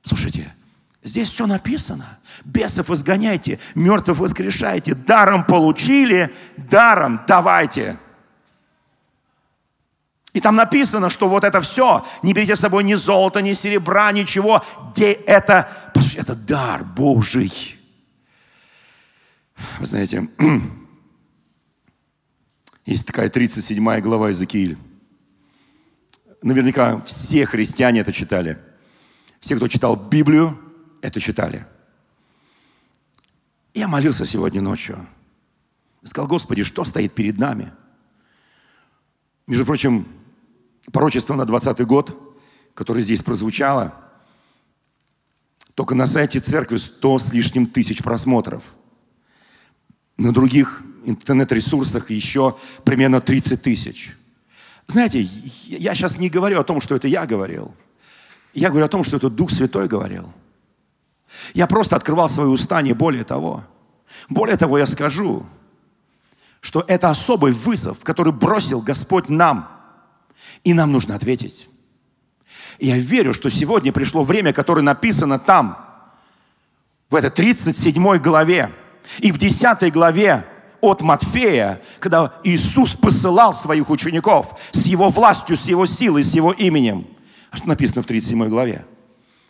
Слушайте, 0.02 0.54
здесь 1.02 1.30
все 1.30 1.46
написано. 1.46 2.18
Бесов 2.44 2.90
изгоняйте, 2.90 3.58
мертвых 3.74 4.18
воскрешайте, 4.18 4.94
даром 4.94 5.44
получили, 5.44 6.32
даром 6.56 7.20
давайте. 7.26 7.96
И 10.38 10.40
там 10.40 10.54
написано, 10.54 11.10
что 11.10 11.28
вот 11.28 11.42
это 11.42 11.60
все, 11.60 12.06
не 12.22 12.32
берите 12.32 12.54
с 12.54 12.60
собой 12.60 12.84
ни 12.84 12.94
золота, 12.94 13.42
ни 13.42 13.54
серебра, 13.54 14.12
ничего, 14.12 14.64
где 14.92 15.10
это, 15.10 15.68
это 16.14 16.36
дар 16.36 16.84
Божий. 16.84 17.76
Вы 19.80 19.86
знаете, 19.86 20.28
есть 22.86 23.04
такая 23.04 23.30
37 23.30 24.00
глава 24.00 24.28
Иезекииль. 24.28 24.78
Наверняка 26.40 27.00
все 27.00 27.44
христиане 27.44 28.02
это 28.02 28.12
читали. 28.12 28.60
Все, 29.40 29.56
кто 29.56 29.66
читал 29.66 29.96
Библию, 29.96 30.56
это 31.02 31.20
читали. 31.20 31.66
Я 33.74 33.88
молился 33.88 34.24
сегодня 34.24 34.62
ночью. 34.62 35.04
Сказал, 36.04 36.28
Господи, 36.28 36.62
что 36.62 36.84
стоит 36.84 37.12
перед 37.12 37.38
нами? 37.38 37.72
Между 39.48 39.66
прочим, 39.66 40.06
пророчество 40.92 41.34
на 41.34 41.44
20 41.44 41.80
год, 41.86 42.16
которое 42.74 43.02
здесь 43.02 43.22
прозвучало, 43.22 43.94
только 45.74 45.94
на 45.94 46.06
сайте 46.06 46.40
церкви 46.40 46.76
100 46.76 47.18
с 47.18 47.32
лишним 47.32 47.66
тысяч 47.66 48.02
просмотров. 48.02 48.62
На 50.16 50.32
других 50.32 50.82
интернет-ресурсах 51.04 52.10
еще 52.10 52.56
примерно 52.84 53.20
30 53.20 53.62
тысяч. 53.62 54.16
Знаете, 54.88 55.20
я 55.20 55.94
сейчас 55.94 56.18
не 56.18 56.30
говорю 56.30 56.60
о 56.60 56.64
том, 56.64 56.80
что 56.80 56.96
это 56.96 57.06
я 57.06 57.26
говорил. 57.26 57.74
Я 58.54 58.70
говорю 58.70 58.86
о 58.86 58.88
том, 58.88 59.04
что 59.04 59.18
это 59.18 59.30
Дух 59.30 59.50
Святой 59.50 59.86
говорил. 59.86 60.32
Я 61.54 61.66
просто 61.66 61.94
открывал 61.94 62.28
свои 62.28 62.48
уста, 62.48 62.82
не 62.82 62.94
более 62.94 63.22
того. 63.22 63.62
Более 64.28 64.56
того, 64.56 64.78
я 64.78 64.86
скажу, 64.86 65.46
что 66.60 66.84
это 66.88 67.10
особый 67.10 67.52
вызов, 67.52 67.98
который 68.02 68.32
бросил 68.32 68.80
Господь 68.80 69.28
нам– 69.28 69.72
и 70.64 70.74
нам 70.74 70.92
нужно 70.92 71.14
ответить. 71.14 71.68
Я 72.78 72.96
верю, 72.98 73.34
что 73.34 73.50
сегодня 73.50 73.92
пришло 73.92 74.22
время, 74.22 74.52
которое 74.52 74.82
написано 74.82 75.38
там, 75.38 75.84
в 77.10 77.14
этой 77.14 77.30
37 77.30 78.18
главе. 78.18 78.72
И 79.20 79.32
в 79.32 79.38
10 79.38 79.92
главе 79.92 80.44
от 80.80 81.00
Матфея, 81.00 81.82
когда 81.98 82.34
Иисус 82.44 82.94
посылал 82.94 83.52
своих 83.54 83.90
учеников 83.90 84.58
с 84.72 84.86
Его 84.86 85.08
властью, 85.08 85.56
с 85.56 85.64
Его 85.64 85.86
силой, 85.86 86.22
с 86.22 86.34
Его 86.34 86.52
именем. 86.52 87.06
А 87.50 87.56
что 87.56 87.68
написано 87.68 88.02
в 88.02 88.06
37 88.06 88.48
главе? 88.48 88.84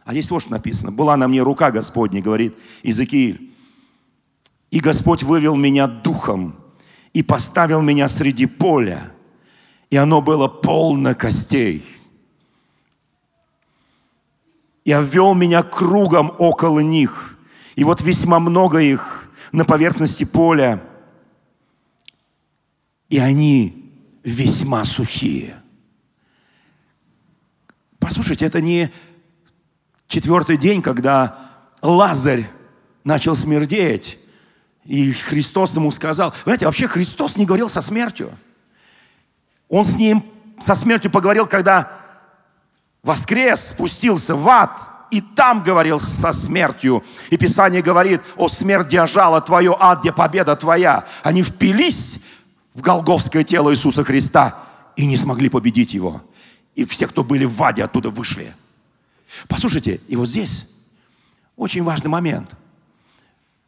А 0.04 0.12
здесь 0.12 0.30
вот 0.30 0.40
что 0.40 0.52
написано. 0.52 0.90
«Была 0.90 1.16
на 1.16 1.28
мне 1.28 1.42
рука 1.42 1.70
Господня», 1.70 2.22
говорит 2.22 2.56
Иезекииль. 2.82 3.52
«И 4.70 4.80
Господь 4.80 5.22
вывел 5.22 5.54
меня 5.56 5.86
духом 5.86 6.56
и 7.12 7.22
поставил 7.22 7.82
меня 7.82 8.08
среди 8.08 8.46
поля, 8.46 9.12
и 9.90 9.96
оно 9.96 10.20
было 10.20 10.48
полно 10.48 11.14
костей. 11.14 11.84
И 14.84 14.92
обвел 14.92 15.34
меня 15.34 15.62
кругом 15.62 16.34
около 16.38 16.80
них, 16.80 17.38
и 17.76 17.84
вот 17.84 18.02
весьма 18.02 18.38
много 18.38 18.78
их 18.78 19.30
на 19.52 19.64
поверхности 19.64 20.24
поля, 20.24 20.82
и 23.08 23.18
они 23.18 23.92
весьма 24.22 24.84
сухие». 24.84 25.62
Послушайте, 27.98 28.46
это 28.46 28.60
не 28.60 28.92
четвертый 30.06 30.56
день, 30.56 30.80
когда 30.80 31.50
Лазарь 31.82 32.48
начал 33.04 33.34
смердеть, 33.34 34.18
и 34.84 35.12
Христос 35.12 35.76
ему 35.76 35.90
сказал, 35.90 36.32
знаете, 36.44 36.66
вообще 36.66 36.88
Христос 36.88 37.36
не 37.36 37.44
говорил 37.44 37.68
со 37.68 37.80
смертью. 37.80 38.32
Он 39.68 39.84
с 39.84 39.96
ним 39.96 40.24
со 40.58 40.74
смертью 40.74 41.10
поговорил, 41.10 41.46
когда 41.46 41.92
воскрес, 43.02 43.70
спустился 43.70 44.34
в 44.34 44.48
ад, 44.48 44.80
и 45.10 45.20
там 45.20 45.62
говорил 45.62 45.98
со 45.98 46.32
смертью. 46.32 47.02
И 47.30 47.36
Писание 47.36 47.82
говорит, 47.82 48.20
о 48.36 48.48
смерть, 48.48 48.88
где 48.88 49.06
жало 49.06 49.40
твое, 49.40 49.74
ад, 49.78 50.00
где 50.00 50.12
победа 50.12 50.54
твоя. 50.56 51.06
Они 51.22 51.42
впились 51.42 52.20
в 52.74 52.80
голговское 52.80 53.44
тело 53.44 53.72
Иисуса 53.72 54.04
Христа 54.04 54.58
и 54.96 55.06
не 55.06 55.16
смогли 55.16 55.48
победить 55.48 55.94
его. 55.94 56.22
И 56.74 56.84
все, 56.84 57.06
кто 57.06 57.24
были 57.24 57.44
в 57.44 57.62
аде, 57.62 57.84
оттуда 57.84 58.10
вышли. 58.10 58.54
Послушайте, 59.48 60.00
и 60.08 60.16
вот 60.16 60.28
здесь 60.28 60.68
очень 61.56 61.82
важный 61.82 62.08
момент. 62.08 62.50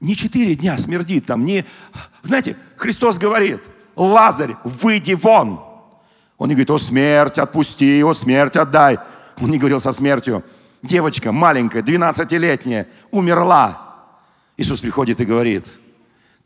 Не 0.01 0.17
четыре 0.17 0.55
дня 0.55 0.79
смердит 0.79 1.27
там, 1.27 1.45
не... 1.45 1.65
Знаете, 2.23 2.57
Христос 2.77 3.19
говорит, 3.19 3.63
Лазарь, 3.97 4.57
выйди 4.65 5.13
вон. 5.15 5.70
Он 6.41 6.49
не 6.49 6.55
говорит, 6.55 6.71
о 6.71 6.79
смерть, 6.79 7.39
отпусти, 7.39 8.03
о 8.03 8.15
смерть, 8.15 8.57
отдай. 8.57 8.99
Он 9.43 9.51
не 9.51 9.59
говорил 9.59 9.79
со 9.79 9.93
смертью. 9.93 10.43
Девочка 10.83 11.33
маленькая, 11.33 11.83
12-летняя, 11.83 12.89
умерла. 13.11 14.07
Иисус 14.57 14.81
приходит 14.81 15.21
и 15.21 15.27
говорит, 15.27 15.67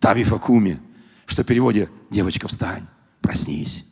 Тавифа 0.01 0.39
Куми, 0.39 0.81
что 1.27 1.45
в 1.45 1.47
переводе 1.47 1.89
«девочка, 2.11 2.49
встань, 2.49 2.89
проснись». 3.21 3.87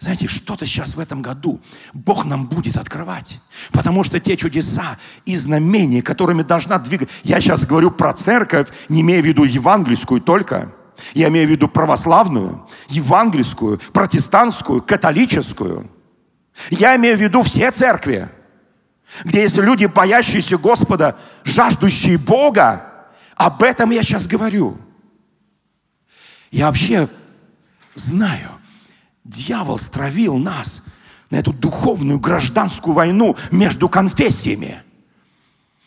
Знаете, 0.00 0.26
что-то 0.26 0.66
сейчас 0.66 0.96
в 0.96 0.98
этом 0.98 1.22
году 1.22 1.60
Бог 1.92 2.24
нам 2.24 2.48
будет 2.48 2.76
открывать. 2.76 3.38
Потому 3.70 4.02
что 4.02 4.18
те 4.18 4.36
чудеса 4.36 4.98
и 5.24 5.36
знамения, 5.36 6.02
которыми 6.02 6.42
должна 6.42 6.80
двигать... 6.80 7.10
Я 7.22 7.40
сейчас 7.40 7.64
говорю 7.64 7.92
про 7.92 8.12
церковь, 8.12 8.66
не 8.88 9.02
имея 9.02 9.22
в 9.22 9.26
виду 9.26 9.44
евангельскую 9.44 10.20
только. 10.20 10.74
Я 11.14 11.28
имею 11.28 11.46
в 11.48 11.50
виду 11.50 11.68
православную, 11.68 12.66
евангельскую, 12.88 13.80
протестантскую, 13.92 14.82
католическую. 14.82 15.90
Я 16.70 16.96
имею 16.96 17.16
в 17.16 17.20
виду 17.20 17.42
все 17.42 17.70
церкви, 17.70 18.28
где 19.24 19.42
есть 19.42 19.56
люди, 19.56 19.86
боящиеся 19.86 20.58
Господа, 20.58 21.16
жаждущие 21.44 22.18
Бога. 22.18 22.86
Об 23.36 23.62
этом 23.62 23.90
я 23.90 24.02
сейчас 24.02 24.26
говорю. 24.26 24.78
Я 26.50 26.66
вообще 26.66 27.08
знаю, 27.94 28.50
Дьявол 29.24 29.78
стравил 29.78 30.38
нас 30.38 30.82
на 31.30 31.36
эту 31.36 31.52
духовную 31.52 32.18
гражданскую 32.18 32.94
войну 32.94 33.36
между 33.50 33.88
конфессиями. 33.88 34.82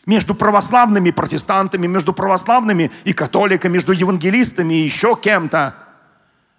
Между 0.06 0.34
православными 0.34 1.10
протестантами, 1.10 1.86
между 1.86 2.12
православными 2.12 2.90
и 3.04 3.12
католиками, 3.12 3.74
между 3.74 3.92
евангелистами 3.92 4.74
и 4.74 4.84
еще 4.84 5.16
кем-то. 5.16 5.74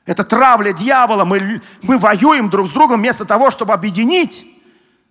Это 0.05 0.23
травля 0.23 0.71
дьявола. 0.71 1.25
Мы, 1.25 1.62
мы 1.81 1.97
воюем 1.97 2.49
друг 2.49 2.67
с 2.67 2.71
другом 2.71 2.99
вместо 2.99 3.25
того, 3.25 3.51
чтобы 3.51 3.73
объединить. 3.73 4.45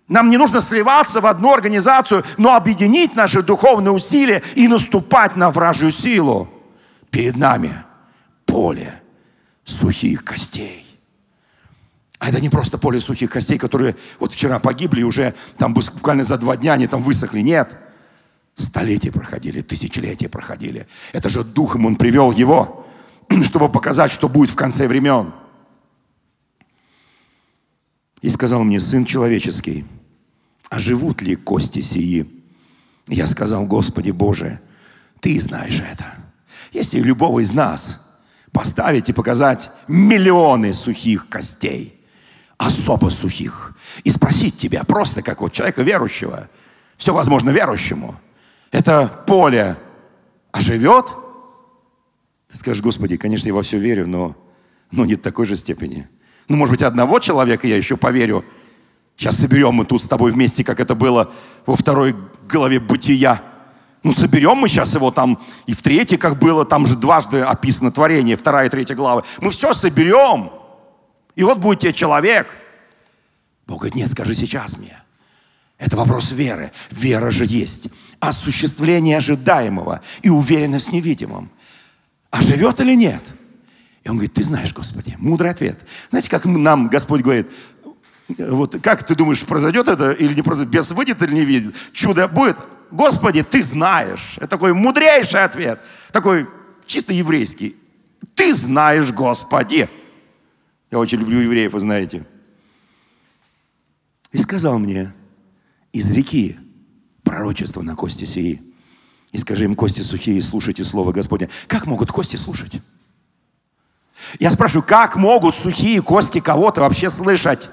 Нам 0.07 0.29
не 0.29 0.37
нужно 0.37 0.61
сливаться 0.61 1.19
в 1.19 1.25
одну 1.25 1.53
организацию, 1.53 2.23
но 2.37 2.55
объединить 2.55 3.15
наши 3.15 3.41
духовные 3.41 3.91
усилия 3.91 4.43
и 4.53 4.67
наступать 4.67 5.35
на 5.35 5.49
вражью 5.49 5.91
силу. 5.91 6.49
Перед 7.09 7.37
нами 7.37 7.83
поле 8.45 9.01
сухих 9.63 10.23
костей. 10.23 10.85
А 12.19 12.29
это 12.29 12.39
не 12.39 12.49
просто 12.49 12.77
поле 12.77 12.99
сухих 12.99 13.31
костей, 13.31 13.57
которые 13.57 13.95
вот 14.19 14.33
вчера 14.33 14.59
погибли, 14.59 15.03
уже 15.03 15.33
там 15.57 15.73
буквально 15.73 16.23
за 16.23 16.37
два 16.37 16.55
дня 16.55 16.73
они 16.73 16.87
там 16.87 17.01
высохли. 17.01 17.41
Нет. 17.41 17.77
Столетия 18.55 19.11
проходили, 19.11 19.61
тысячелетия 19.61 20.29
проходили. 20.29 20.87
Это 21.11 21.27
же 21.29 21.43
духом 21.43 21.85
он 21.85 21.97
привел 21.97 22.31
его, 22.31 22.87
чтобы 23.43 23.69
показать, 23.69 24.11
что 24.11 24.29
будет 24.29 24.49
в 24.49 24.55
конце 24.55 24.87
времен. 24.87 25.33
И 28.21 28.29
сказал 28.29 28.63
мне, 28.63 28.79
сын 28.79 29.05
человеческий, 29.05 29.85
а 30.69 30.79
живут 30.79 31.21
ли 31.21 31.35
кости 31.35 31.81
сии? 31.81 32.27
Я 33.07 33.27
сказал, 33.27 33.65
Господи 33.65 34.11
Боже, 34.11 34.59
Ты 35.19 35.39
знаешь 35.39 35.81
это. 35.81 36.15
Если 36.71 36.99
любого 36.99 37.41
из 37.41 37.51
нас 37.51 38.01
поставить 38.51 39.09
и 39.09 39.13
показать 39.13 39.69
миллионы 39.87 40.73
сухих 40.73 41.27
костей, 41.27 42.01
особо 42.57 43.09
сухих. 43.09 43.75
И 44.03 44.09
спросить 44.09 44.57
тебя, 44.57 44.83
просто 44.85 45.21
как 45.21 45.41
вот 45.41 45.51
человека 45.51 45.83
верующего, 45.83 46.49
все 46.97 47.13
возможно 47.13 47.49
верующему, 47.49 48.15
это 48.75 49.23
поле 49.25 49.77
оживет? 50.51 51.07
Ты 52.51 52.57
скажешь, 52.57 52.83
Господи, 52.83 53.15
конечно, 53.15 53.47
я 53.47 53.53
во 53.53 53.61
все 53.61 53.77
верю, 53.77 54.05
но, 54.05 54.35
но 54.91 55.05
не 55.05 55.15
в 55.15 55.21
такой 55.21 55.45
же 55.45 55.55
степени. 55.55 56.09
Ну, 56.49 56.57
может 56.57 56.73
быть, 56.73 56.81
одного 56.81 57.19
человека 57.19 57.67
я 57.67 57.77
еще 57.77 57.95
поверю. 57.95 58.43
Сейчас 59.15 59.37
соберем 59.37 59.75
мы 59.75 59.85
тут 59.85 60.03
с 60.03 60.07
тобой 60.07 60.31
вместе, 60.31 60.65
как 60.65 60.81
это 60.81 60.93
было 60.93 61.31
во 61.65 61.77
второй 61.77 62.15
главе 62.49 62.81
Бытия. 62.81 63.41
Ну, 64.03 64.11
соберем 64.11 64.57
мы 64.57 64.67
сейчас 64.67 64.93
его 64.93 65.09
там, 65.09 65.41
и 65.65 65.73
в 65.73 65.81
третьей, 65.81 66.17
как 66.17 66.37
было, 66.37 66.65
там 66.65 66.85
же 66.85 66.97
дважды 66.97 67.39
описано 67.41 67.91
творение, 67.91 68.35
вторая 68.35 68.67
и 68.67 68.69
третья 68.69 68.93
глава. 68.93 69.23
Мы 69.39 69.51
все 69.51 69.73
соберем. 69.73 70.51
И 71.35 71.43
вот 71.43 71.59
будет 71.59 71.79
тебе 71.79 71.93
человек. 71.93 72.53
Бог 73.67 73.79
говорит, 73.79 73.95
нет, 73.95 74.11
скажи 74.11 74.35
сейчас 74.35 74.77
мне. 74.77 75.01
Это 75.77 75.95
вопрос 75.97 76.31
веры. 76.31 76.71
Вера 76.91 77.31
же 77.31 77.45
есть. 77.45 77.89
Осуществление 78.27 79.17
ожидаемого 79.17 80.01
и 80.21 80.29
уверенность 80.29 80.89
в 80.89 80.93
невидимом. 80.93 81.49
А 82.29 82.41
живет 82.41 82.79
или 82.79 82.95
нет? 82.95 83.23
И 84.03 84.09
он 84.09 84.15
говорит, 84.15 84.33
ты 84.33 84.43
знаешь, 84.43 84.73
Господи. 84.73 85.15
Мудрый 85.17 85.51
ответ. 85.51 85.79
Знаете, 86.09 86.29
как 86.29 86.45
нам 86.45 86.89
Господь 86.89 87.21
говорит, 87.21 87.47
вот 88.27 88.75
как 88.81 89.05
ты 89.05 89.15
думаешь, 89.15 89.41
произойдет 89.41 89.87
это 89.87 90.11
или 90.11 90.33
не 90.33 90.41
произойдет? 90.41 90.73
Бес 90.73 90.91
выйдет 90.91 91.21
или 91.21 91.33
не 91.33 91.45
видит? 91.45 91.75
Чудо 91.93 92.27
будет? 92.27 92.57
Господи, 92.91 93.43
ты 93.43 93.63
знаешь. 93.63 94.35
Это 94.37 94.47
такой 94.47 94.73
мудрейший 94.73 95.43
ответ. 95.43 95.81
Такой 96.11 96.47
чисто 96.85 97.13
еврейский. 97.13 97.75
Ты 98.35 98.53
знаешь, 98.53 99.11
Господи. 99.11 99.89
Я 100.91 100.99
очень 100.99 101.19
люблю 101.19 101.39
евреев, 101.39 101.73
вы 101.73 101.79
знаете. 101.79 102.25
И 104.31 104.37
сказал 104.37 104.79
мне, 104.79 105.13
из 105.93 106.11
реки 106.11 106.57
пророчество 107.25 107.81
на 107.81 107.95
кости 107.95 108.23
сии. 108.23 108.61
И 109.33 109.37
скажи 109.37 109.65
им, 109.65 109.75
кости 109.75 110.01
сухие, 110.01 110.41
слушайте 110.41 110.85
слово 110.85 111.11
Господня. 111.11 111.49
Как 111.67 111.87
могут 111.87 112.11
кости 112.11 112.37
слушать? 112.37 112.81
Я 114.39 114.51
спрашиваю, 114.51 114.83
как 114.83 115.17
могут 115.17 115.55
сухие 115.55 116.01
кости 116.01 116.39
кого-то 116.39 116.81
вообще 116.81 117.09
слышать? 117.09 117.69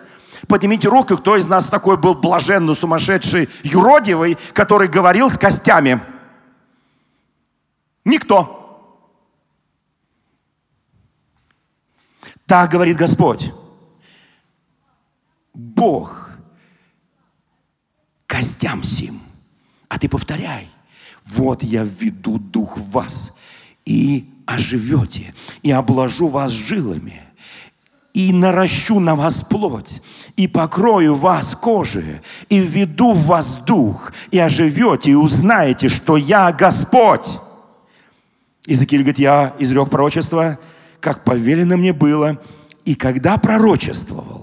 Поднимите 0.49 0.88
руку, 0.88 1.17
кто 1.17 1.37
из 1.37 1.47
нас 1.47 1.69
такой 1.69 1.97
был 1.97 2.17
блаженный, 2.17 2.75
сумасшедший, 2.75 3.49
юродивый, 3.62 4.37
который 4.53 4.88
говорил 4.88 5.31
с 5.31 5.38
костями? 5.38 6.01
Никто. 8.05 8.59
Так 12.47 12.71
говорит 12.71 12.97
Господь. 12.97 13.53
Бог 15.55 16.31
костям 18.27 18.83
сим. 18.83 19.21
А 19.92 19.98
ты 19.98 20.09
повторяй. 20.09 20.68
Вот 21.26 21.62
я 21.62 21.85
введу 21.85 22.38
дух 22.38 22.78
в 22.78 22.90
вас, 22.90 23.37
и 23.85 24.24
оживете, 24.46 25.35
и 25.62 25.70
обложу 25.70 26.28
вас 26.28 26.50
жилами, 26.50 27.20
и 28.14 28.33
наращу 28.33 29.00
на 29.00 29.14
вас 29.14 29.44
плоть, 29.44 30.02
и 30.37 30.48
покрою 30.48 31.14
вас 31.14 31.55
кожей, 31.55 32.20
и 32.48 32.59
введу 32.59 33.12
в 33.12 33.26
вас 33.26 33.57
дух, 33.57 34.14
и 34.31 34.38
оживете, 34.38 35.11
и 35.11 35.14
узнаете, 35.14 35.88
что 35.88 36.16
я 36.16 36.50
Господь. 36.52 37.38
Иезекииль 38.66 39.02
говорит, 39.02 39.18
я 39.18 39.55
изрек 39.59 39.90
пророчество– 39.90 40.59
как 41.02 41.24
повелено 41.24 41.76
мне 41.76 41.92
было, 41.92 42.40
и 42.85 42.94
когда 42.94 43.37
пророчествовал, 43.37 44.41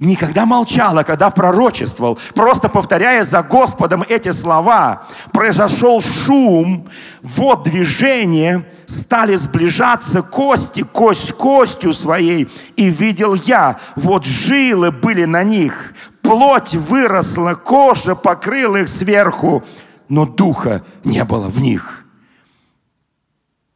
никогда 0.00 0.46
молчал, 0.46 0.98
а 0.98 1.04
когда 1.04 1.30
пророчествовал, 1.30 2.18
просто 2.34 2.68
повторяя 2.68 3.22
за 3.22 3.42
Господом 3.42 4.02
эти 4.02 4.32
слова, 4.32 5.06
произошел 5.32 6.00
шум, 6.00 6.88
вот 7.22 7.64
движение, 7.64 8.66
стали 8.86 9.36
сближаться 9.36 10.22
кости, 10.22 10.82
кость 10.82 11.32
костью 11.34 11.92
своей, 11.92 12.48
и 12.76 12.88
видел 12.88 13.34
я, 13.34 13.78
вот 13.94 14.24
жилы 14.24 14.90
были 14.90 15.26
на 15.26 15.44
них, 15.44 15.94
плоть 16.22 16.74
выросла, 16.74 17.54
кожа 17.54 18.14
покрыла 18.14 18.78
их 18.78 18.88
сверху, 18.88 19.62
но 20.08 20.24
духа 20.24 20.82
не 21.04 21.22
было 21.24 21.48
в 21.48 21.60
них. 21.60 22.06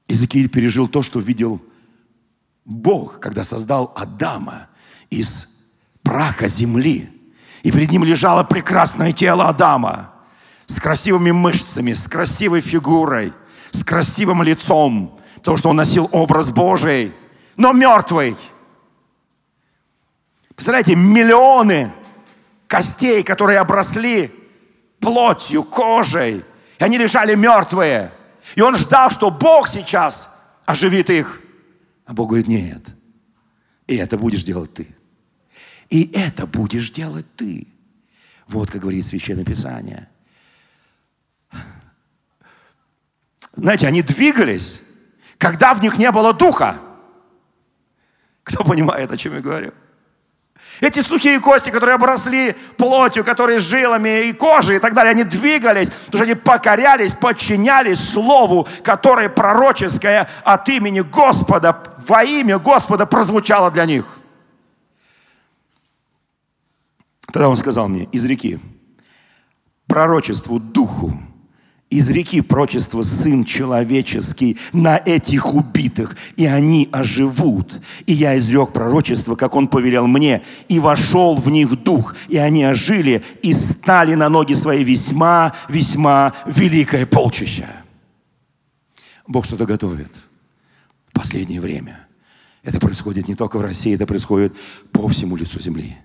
Иезекииль 0.08 0.48
пережил 0.48 0.88
то, 0.88 1.02
что 1.02 1.20
видел 1.20 1.60
Бог, 2.64 3.20
когда 3.20 3.44
создал 3.44 3.92
Адама 3.94 4.68
из 5.10 5.53
праха 6.04 6.46
земли. 6.46 7.10
И 7.64 7.72
перед 7.72 7.90
ним 7.90 8.04
лежало 8.04 8.44
прекрасное 8.44 9.12
тело 9.12 9.48
Адама 9.48 10.12
с 10.66 10.78
красивыми 10.78 11.32
мышцами, 11.32 11.92
с 11.92 12.06
красивой 12.06 12.60
фигурой, 12.60 13.32
с 13.72 13.82
красивым 13.82 14.42
лицом, 14.42 15.18
потому 15.36 15.56
что 15.56 15.70
он 15.70 15.76
носил 15.76 16.08
образ 16.12 16.50
Божий, 16.50 17.12
но 17.56 17.72
мертвый. 17.72 18.36
Представляете, 20.54 20.94
миллионы 20.94 21.92
костей, 22.68 23.22
которые 23.22 23.58
обросли 23.58 24.32
плотью, 25.00 25.64
кожей, 25.64 26.44
и 26.78 26.84
они 26.84 26.98
лежали 26.98 27.34
мертвые. 27.34 28.12
И 28.54 28.60
он 28.60 28.76
ждал, 28.76 29.10
что 29.10 29.30
Бог 29.30 29.68
сейчас 29.68 30.30
оживит 30.66 31.10
их. 31.10 31.40
А 32.06 32.12
Бог 32.12 32.28
говорит, 32.28 32.48
нет. 32.48 32.82
И 33.86 33.96
это 33.96 34.18
будешь 34.18 34.44
делать 34.44 34.74
ты. 34.74 34.94
И 35.90 36.10
это 36.12 36.46
будешь 36.46 36.90
делать 36.90 37.26
ты. 37.36 37.66
Вот 38.46 38.70
как 38.70 38.82
говорит 38.82 39.06
Священное 39.06 39.44
Писание. 39.44 40.08
Знаете, 43.56 43.86
они 43.86 44.02
двигались, 44.02 44.82
когда 45.38 45.74
в 45.74 45.82
них 45.82 45.96
не 45.98 46.10
было 46.10 46.32
духа. 46.32 46.78
Кто 48.42 48.64
понимает, 48.64 49.10
о 49.12 49.16
чем 49.16 49.34
я 49.34 49.40
говорю? 49.40 49.72
Эти 50.80 51.00
сухие 51.00 51.38
кости, 51.40 51.70
которые 51.70 51.94
обросли 51.94 52.56
плотью, 52.76 53.24
которые 53.24 53.58
жилами 53.58 54.24
и 54.24 54.32
кожей 54.32 54.76
и 54.76 54.78
так 54.80 54.92
далее, 54.92 55.12
они 55.12 55.24
двигались, 55.24 55.88
потому 55.88 56.18
что 56.18 56.24
они 56.24 56.34
покорялись, 56.34 57.14
подчинялись 57.14 58.00
Слову, 58.00 58.66
которое 58.82 59.28
пророческое 59.28 60.28
от 60.42 60.68
имени 60.68 61.00
Господа, 61.00 61.80
во 62.06 62.24
имя 62.24 62.58
Господа 62.58 63.06
прозвучало 63.06 63.70
для 63.70 63.86
них. 63.86 64.06
Тогда 67.34 67.48
он 67.48 67.56
сказал 67.56 67.88
мне, 67.88 68.04
из 68.12 68.24
реки, 68.26 68.60
пророчеству 69.88 70.60
духу, 70.60 71.18
из 71.90 72.08
реки 72.08 72.40
прочество 72.42 73.02
Сын 73.02 73.44
Человеческий 73.44 74.56
на 74.72 75.02
этих 75.04 75.52
убитых, 75.52 76.16
и 76.36 76.46
они 76.46 76.88
оживут. 76.92 77.80
И 78.06 78.12
я 78.12 78.36
изрек 78.36 78.72
пророчество, 78.72 79.34
как 79.34 79.56
Он 79.56 79.66
повелел 79.66 80.06
мне, 80.06 80.44
и 80.68 80.78
вошел 80.78 81.34
в 81.34 81.50
них 81.50 81.82
дух, 81.82 82.14
и 82.28 82.36
они 82.36 82.64
ожили, 82.64 83.24
и 83.42 83.52
стали 83.52 84.14
на 84.14 84.28
ноги 84.28 84.52
свои 84.52 84.84
весьма, 84.84 85.54
весьма 85.68 86.34
великое 86.46 87.04
полчище. 87.04 87.66
Бог 89.26 89.44
что-то 89.44 89.66
готовит 89.66 90.12
в 91.06 91.12
последнее 91.12 91.60
время. 91.60 92.06
Это 92.62 92.78
происходит 92.78 93.26
не 93.26 93.34
только 93.34 93.58
в 93.58 93.60
России, 93.60 93.92
это 93.92 94.06
происходит 94.06 94.54
по 94.92 95.08
всему 95.08 95.34
лицу 95.34 95.58
земли. 95.58 95.98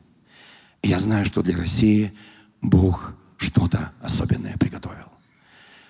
И 0.81 0.89
я 0.89 0.99
знаю, 0.99 1.25
что 1.25 1.41
для 1.41 1.57
России 1.57 2.13
Бог 2.61 3.13
что-то 3.37 3.91
особенное 4.01 4.57
приготовил. 4.57 5.09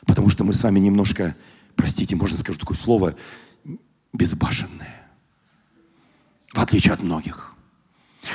Потому 0.05 0.29
что 0.29 0.43
мы 0.43 0.53
с 0.53 0.63
вами 0.63 0.79
немножко, 0.79 1.35
простите, 1.75 2.15
можно 2.15 2.37
сказать 2.37 2.59
такое 2.59 2.77
слово, 2.77 3.15
безбашенные. 4.13 4.95
В 6.53 6.59
отличие 6.59 6.93
от 6.93 7.03
многих. 7.03 7.53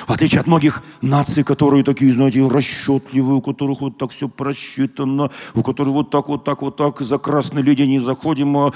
В 0.06 0.10
отличие 0.10 0.40
от 0.40 0.46
многих 0.46 0.82
наций, 1.02 1.44
которые 1.44 1.84
такие, 1.84 2.12
знаете, 2.12 2.46
расчетливые, 2.46 3.36
у 3.36 3.42
которых 3.42 3.80
вот 3.80 3.98
так 3.98 4.12
все 4.12 4.28
просчитано, 4.28 5.30
у 5.54 5.62
которых 5.62 5.94
вот 5.94 6.10
так, 6.10 6.28
вот 6.28 6.44
так, 6.44 6.62
вот 6.62 6.76
так, 6.76 7.00
за 7.00 7.18
красной 7.18 7.62
линии 7.62 7.84
не 7.84 7.98
заходим, 7.98 8.56
а 8.56 8.72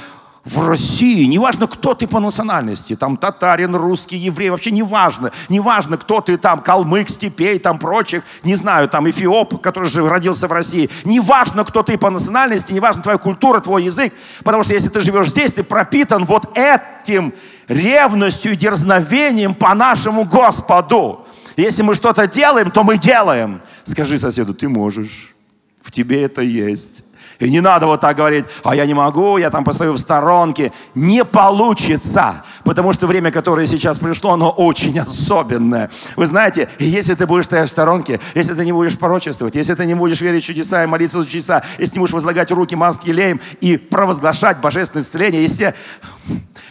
в 0.50 0.66
России, 0.66 1.24
неважно, 1.24 1.66
кто 1.66 1.94
ты 1.94 2.06
по 2.06 2.20
национальности, 2.20 2.96
там 2.96 3.16
татарин, 3.16 3.74
русский, 3.76 4.16
еврей, 4.16 4.50
вообще 4.50 4.70
неважно, 4.70 5.32
неважно, 5.48 5.96
кто 5.96 6.20
ты 6.20 6.36
там, 6.36 6.60
калмык, 6.60 7.08
степей, 7.08 7.58
там 7.58 7.78
прочих, 7.78 8.22
не 8.42 8.54
знаю, 8.54 8.88
там 8.88 9.08
эфиоп, 9.08 9.60
который 9.60 9.88
же 9.88 10.08
родился 10.08 10.48
в 10.48 10.52
России, 10.52 10.90
неважно, 11.04 11.64
кто 11.64 11.82
ты 11.82 11.98
по 11.98 12.10
национальности, 12.10 12.72
неважно 12.72 13.02
твоя 13.02 13.18
культура, 13.18 13.60
твой 13.60 13.84
язык, 13.84 14.14
потому 14.42 14.62
что 14.62 14.72
если 14.72 14.88
ты 14.88 15.00
живешь 15.00 15.30
здесь, 15.30 15.52
ты 15.52 15.62
пропитан 15.62 16.24
вот 16.24 16.56
этим 16.56 17.34
ревностью 17.66 18.52
и 18.52 18.56
дерзновением 18.56 19.54
по 19.54 19.74
нашему 19.74 20.24
Господу. 20.24 21.26
Если 21.56 21.82
мы 21.82 21.94
что-то 21.94 22.26
делаем, 22.26 22.70
то 22.70 22.84
мы 22.84 22.98
делаем. 22.98 23.60
Скажи 23.84 24.18
соседу, 24.18 24.54
ты 24.54 24.68
можешь, 24.68 25.34
в 25.82 25.90
тебе 25.90 26.22
это 26.22 26.40
есть. 26.40 27.04
И 27.38 27.48
не 27.50 27.60
надо 27.60 27.86
вот 27.86 28.00
так 28.00 28.16
говорить, 28.16 28.46
а 28.64 28.74
я 28.74 28.84
не 28.84 28.94
могу, 28.94 29.38
я 29.38 29.50
там 29.50 29.62
постою 29.62 29.92
в 29.92 29.98
сторонке. 29.98 30.72
Не 30.96 31.24
получится, 31.24 32.42
потому 32.64 32.92
что 32.92 33.06
время, 33.06 33.30
которое 33.30 33.64
сейчас 33.64 34.00
пришло, 34.00 34.32
оно 34.32 34.50
очень 34.50 34.98
особенное. 34.98 35.88
Вы 36.16 36.26
знаете, 36.26 36.68
если 36.80 37.14
ты 37.14 37.26
будешь 37.26 37.44
стоять 37.44 37.68
в 37.68 37.72
сторонке, 37.72 38.20
если 38.34 38.54
ты 38.54 38.64
не 38.64 38.72
будешь 38.72 38.98
пророчествовать, 38.98 39.54
если 39.54 39.74
ты 39.74 39.86
не 39.86 39.94
будешь 39.94 40.20
верить 40.20 40.42
в 40.42 40.46
чудеса 40.46 40.82
и 40.82 40.86
молиться 40.86 41.22
за 41.22 41.28
чудеса, 41.28 41.62
если 41.78 41.94
не 41.94 42.00
будешь 42.00 42.12
возлагать 42.12 42.50
руки 42.50 42.74
маски 42.74 43.10
леем 43.10 43.40
и 43.60 43.76
провозглашать 43.76 44.58
божественное 44.58 45.04
исцеление, 45.04 45.42
если... 45.42 45.74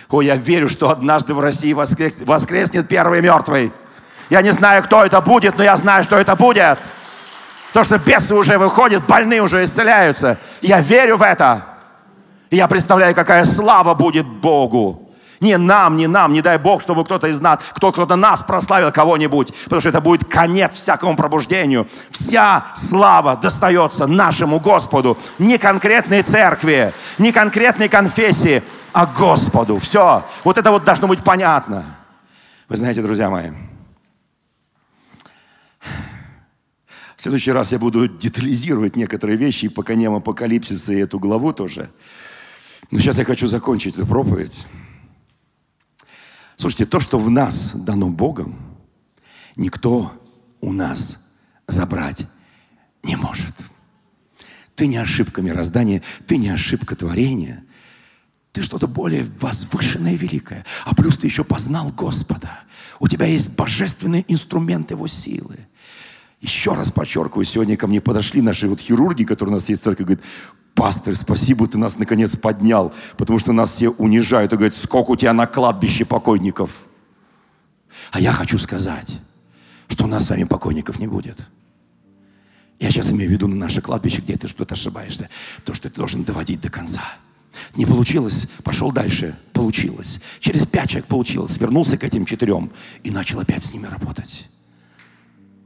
Ой, 0.09 0.25
я 0.25 0.35
верю, 0.35 0.67
что 0.67 0.89
однажды 0.89 1.33
в 1.33 1.39
России 1.39 1.71
воскреснет 1.71 2.87
первый 2.89 3.21
мертвый. 3.21 3.71
Я 4.29 4.41
не 4.41 4.51
знаю, 4.51 4.83
кто 4.83 5.05
это 5.05 5.21
будет, 5.21 5.57
но 5.57 5.63
я 5.63 5.77
знаю, 5.77 6.03
что 6.03 6.17
это 6.17 6.35
будет. 6.35 6.77
То, 7.73 7.83
что 7.83 7.97
бесы 7.97 8.33
уже 8.33 8.57
выходят, 8.57 9.05
больные 9.05 9.41
уже 9.41 9.63
исцеляются. 9.63 10.37
Я 10.61 10.79
верю 10.79 11.17
в 11.17 11.21
это. 11.21 11.65
И 12.49 12.55
я 12.55 12.67
представляю, 12.67 13.13
какая 13.13 13.45
слава 13.45 13.93
будет 13.93 14.25
Богу. 14.25 15.07
Не 15.39 15.57
нам, 15.57 15.97
не 15.97 16.07
нам, 16.07 16.33
не 16.33 16.41
дай 16.41 16.57
Бог, 16.57 16.81
чтобы 16.81 17.05
кто-то 17.05 17.27
из 17.27 17.39
нас, 17.39 17.59
кто 17.73 17.91
кто-то 17.91 18.15
нас 18.15 18.41
прославил 18.41 18.91
кого-нибудь, 18.91 19.53
потому 19.65 19.79
что 19.79 19.89
это 19.89 20.01
будет 20.01 20.25
конец 20.25 20.77
всякому 20.77 21.15
пробуждению. 21.15 21.87
Вся 22.09 22.65
слава 22.73 23.35
достается 23.35 24.07
нашему 24.07 24.59
Господу, 24.59 25.17
не 25.37 25.59
конкретной 25.59 26.23
церкви, 26.23 26.91
не 27.19 27.31
конкретной 27.31 27.87
конфессии, 27.87 28.63
а 28.93 29.05
Господу. 29.05 29.77
Все. 29.77 30.25
Вот 30.43 30.57
это 30.57 30.71
вот 30.71 30.83
должно 30.83 31.07
быть 31.07 31.23
понятно. 31.23 31.85
Вы 32.67 32.77
знаете, 32.77 33.03
друзья 33.03 33.29
мои, 33.29 33.51
следующий 37.27 37.51
раз 37.51 37.73
я 37.73 37.79
буду 37.79 38.07
детализировать 38.07 38.95
некоторые 38.95 39.37
вещи 39.37 39.65
и 39.65 39.69
по 39.69 39.83
коням 39.83 40.15
апокалипсиса 40.15 40.93
и 40.93 40.99
эту 40.99 41.19
главу 41.19 41.51
тоже. 41.51 41.89
Но 42.89 42.99
сейчас 42.99 43.17
я 43.17 43.25
хочу 43.25 43.47
закончить 43.47 43.95
эту 43.95 44.07
проповедь. 44.07 44.65
Слушайте, 46.55 46.85
то, 46.85 47.01
что 47.01 47.19
в 47.19 47.29
нас 47.29 47.73
дано 47.75 48.07
Богом, 48.07 48.55
никто 49.57 50.13
у 50.61 50.71
нас 50.71 51.27
забрать 51.67 52.25
не 53.03 53.17
может. 53.17 53.53
Ты 54.75 54.87
не 54.87 54.95
ошибка 54.95 55.41
мироздания, 55.41 56.03
ты 56.27 56.37
не 56.37 56.47
ошибка 56.47 56.95
творения. 56.95 57.65
Ты 58.53 58.61
что-то 58.61 58.87
более 58.87 59.25
возвышенное 59.41 60.13
и 60.13 60.17
великое. 60.17 60.65
А 60.85 60.95
плюс 60.95 61.17
ты 61.17 61.27
еще 61.27 61.43
познал 61.43 61.91
Господа. 61.91 62.61
У 63.01 63.09
тебя 63.09 63.25
есть 63.25 63.53
божественный 63.53 64.23
инструмент 64.29 64.91
Его 64.91 65.07
силы. 65.07 65.67
Еще 66.41 66.73
раз 66.73 66.91
подчеркиваю, 66.91 67.45
сегодня 67.45 67.77
ко 67.77 67.87
мне 67.87 67.99
подошли 67.99 68.41
наши 68.41 68.67
вот 68.67 68.79
хирурги, 68.79 69.23
которые 69.23 69.53
у 69.53 69.55
нас 69.55 69.69
есть 69.69 69.81
в 69.81 69.83
церкви, 69.85 70.03
говорят, 70.03 70.23
пастор, 70.75 71.15
спасибо, 71.15 71.67
ты 71.67 71.79
нас 71.79 71.97
наконец 71.97 72.37
поднял, 72.37 72.93
потому 73.17 73.39
что 73.39 73.53
нас 73.53 73.71
все 73.71 73.89
унижают 73.89 74.53
и 74.53 74.55
говорят, 74.55 74.75
сколько 74.75 75.11
у 75.11 75.15
тебя 75.15 75.33
на 75.33 75.47
кладбище 75.47 76.05
покойников. 76.05 76.85
А 78.11 78.19
я 78.19 78.31
хочу 78.31 78.59
сказать, 78.59 79.19
что 79.87 80.05
у 80.05 80.07
нас 80.07 80.25
с 80.25 80.29
вами 80.29 80.43
покойников 80.43 80.99
не 80.99 81.07
будет. 81.07 81.37
Я 82.79 82.91
сейчас 82.91 83.11
имею 83.11 83.29
в 83.29 83.33
виду 83.33 83.47
на 83.47 83.55
наше 83.55 83.81
кладбище, 83.81 84.21
где 84.21 84.37
ты 84.37 84.47
что-то 84.47 84.75
ошибаешься. 84.75 85.29
То, 85.65 85.73
что 85.73 85.89
ты 85.89 85.95
должен 85.95 86.23
доводить 86.23 86.61
до 86.61 86.69
конца. 86.69 87.01
Не 87.75 87.87
получилось, 87.87 88.47
пошел 88.63 88.91
дальше, 88.91 89.35
получилось. 89.53 90.21
Через 90.39 90.67
пять 90.67 90.91
человек 90.91 91.07
получилось, 91.07 91.57
вернулся 91.57 91.97
к 91.97 92.03
этим 92.03 92.25
четырем 92.25 92.71
и 93.03 93.09
начал 93.09 93.39
опять 93.39 93.63
с 93.63 93.73
ними 93.73 93.87
работать. 93.87 94.47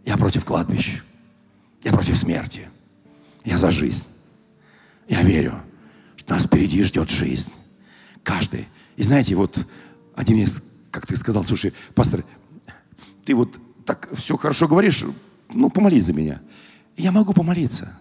Я 0.06 0.18
против 0.18 0.46
кладбищ. 0.46 1.02
Я 1.84 1.92
против 1.94 2.18
смерти. 2.18 2.68
Я 3.44 3.58
за 3.58 3.72
жизнь. 3.72 4.08
Я 5.08 5.24
верю, 5.24 5.56
что 6.16 6.34
нас 6.34 6.46
впереди 6.46 6.84
ждет 6.84 7.10
жизнь. 7.10 7.52
Каждый. 8.24 8.68
И 8.98 9.04
знаете, 9.04 9.36
вот 9.36 9.66
один 10.16 10.38
из, 10.38 10.64
как 10.92 11.08
ты 11.08 11.18
сказал, 11.18 11.44
слушай, 11.44 11.74
пастор, 11.96 12.24
ты 13.26 13.34
вот 13.34 13.60
так 13.86 14.10
все 14.14 14.38
хорошо 14.38 14.68
говоришь, 14.68 15.04
ну, 15.50 15.70
помолись 15.70 16.06
за 16.06 16.14
меня. 16.14 16.42
Я 16.98 17.12
могу 17.12 17.34
помолиться. 17.34 17.98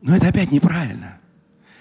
Но 0.00 0.14
это 0.14 0.28
опять 0.28 0.52
неправильно. 0.52 1.18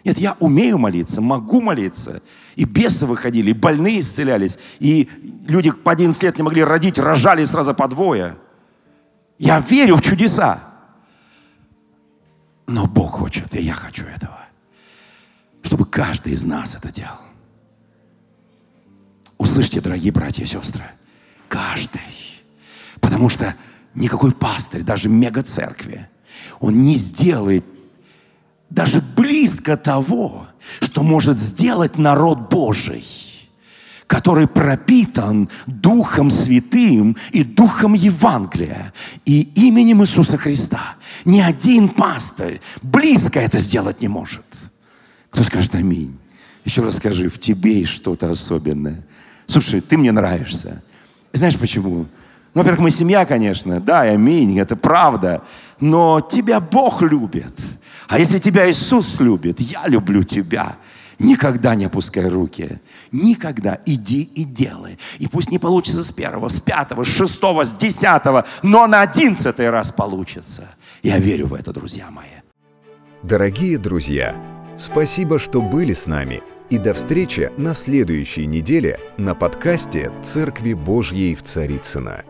Нет, 0.04 0.18
я 0.18 0.38
умею 0.40 0.78
молиться, 0.78 1.20
могу 1.20 1.62
молиться. 1.62 2.22
И 2.56 2.64
бесы 2.64 3.06
выходили, 3.06 3.52
и 3.52 3.54
больные 3.54 4.00
исцелялись, 4.00 4.58
и 4.80 5.10
люди 5.46 5.72
по 5.72 5.92
11 5.92 6.22
лет 6.24 6.38
не 6.38 6.44
могли 6.44 6.64
родить, 6.64 6.98
рожали 6.98 7.44
сразу 7.44 7.74
по 7.74 7.88
двое. 7.88 8.38
Я 9.38 9.60
верю 9.60 9.98
в 9.98 10.02
чудеса. 10.02 10.64
Но 12.68 12.88
Бог 12.88 13.12
хочет, 13.12 13.54
и 13.56 13.62
я 13.62 13.74
хочу 13.74 14.06
этого. 14.06 14.40
Чтобы 15.64 15.86
каждый 15.86 16.34
из 16.34 16.44
нас 16.44 16.76
это 16.76 16.92
делал. 16.92 17.20
Услышьте, 19.38 19.82
дорогие 19.82 20.12
братья 20.12 20.44
и 20.44 20.48
сестры, 20.48 20.86
каждый. 21.50 22.02
Потому 23.02 23.30
что 23.30 23.56
никакой 23.94 24.32
пастырь, 24.32 24.84
даже 24.84 25.10
мега-церкви, 25.10 26.08
он 26.60 26.82
не 26.84 26.96
сделает 26.96 27.66
даже 28.70 29.02
близко 29.02 29.78
того, 29.78 30.48
что 30.82 31.04
может 31.04 31.38
сделать 31.38 31.98
народ 31.98 32.50
Божий, 32.50 33.06
который 34.08 34.48
пропитан 34.48 35.50
Духом 35.66 36.30
Святым 36.30 37.18
и 37.32 37.44
Духом 37.44 37.94
Евангелия 37.94 38.94
и 39.26 39.42
именем 39.56 40.04
Иисуса 40.04 40.38
Христа. 40.38 40.96
Ни 41.26 41.40
один 41.40 41.90
пастырь 41.90 42.62
близко 42.82 43.40
это 43.40 43.58
сделать 43.58 44.02
не 44.02 44.08
может. 44.08 44.46
Кто 45.32 45.44
скажет 45.44 45.76
аминь? 45.76 46.18
Еще 46.64 46.84
раз 46.84 46.98
скажи, 46.98 47.30
в 47.30 47.40
тебе 47.40 47.80
есть 47.80 47.92
что-то 47.92 48.30
особенное. 48.30 49.04
Слушай, 49.48 49.82
ты 49.82 49.98
мне 49.98 50.12
нравишься. 50.12 50.82
Знаешь 51.34 51.58
почему? 51.58 52.06
Ну, 52.54 52.62
во-первых, 52.62 52.82
мы 52.82 52.92
семья, 52.92 53.26
конечно, 53.26 53.80
да, 53.80 54.02
аминь, 54.02 54.58
это 54.58 54.76
правда. 54.76 55.44
Но 55.80 56.22
тебя 56.22 56.60
Бог 56.60 57.02
любит. 57.02 57.54
А 58.08 58.18
если 58.18 58.40
тебя 58.40 58.70
Иисус 58.70 59.20
любит, 59.20 59.60
я 59.60 59.88
люблю 59.88 60.24
тебя. 60.24 60.78
Никогда 61.20 61.76
не 61.76 61.86
опускай 61.86 62.28
руки. 62.28 62.80
Никогда 63.12 63.80
иди 63.86 64.24
и 64.24 64.44
делай. 64.44 64.98
И 65.20 65.28
пусть 65.28 65.52
не 65.52 65.60
получится 65.60 66.04
с 66.04 66.12
первого, 66.12 66.48
с 66.50 66.60
пятого, 66.60 67.04
с 67.04 67.08
шестого, 67.08 67.64
с 67.64 67.74
десятого, 67.74 68.46
но 68.64 68.88
на 68.88 69.02
одиннадцатый 69.02 69.70
раз 69.70 69.92
получится. 69.92 70.70
Я 71.04 71.18
верю 71.18 71.48
в 71.48 71.54
это, 71.54 71.72
друзья 71.72 72.10
мои. 72.12 72.26
Дорогие 73.24 73.78
друзья, 73.78 74.36
спасибо, 74.78 75.40
что 75.40 75.62
были 75.62 75.94
с 75.94 76.06
нами. 76.06 76.42
И 76.70 76.78
до 76.78 76.94
встречи 76.94 77.52
на 77.58 77.74
следующей 77.76 78.48
неделе 78.48 79.00
на 79.18 79.36
подкасте 79.36 80.12
«Церкви 80.24 80.74
Божьей 80.74 81.36
в 81.36 81.44
Царицына. 81.44 82.24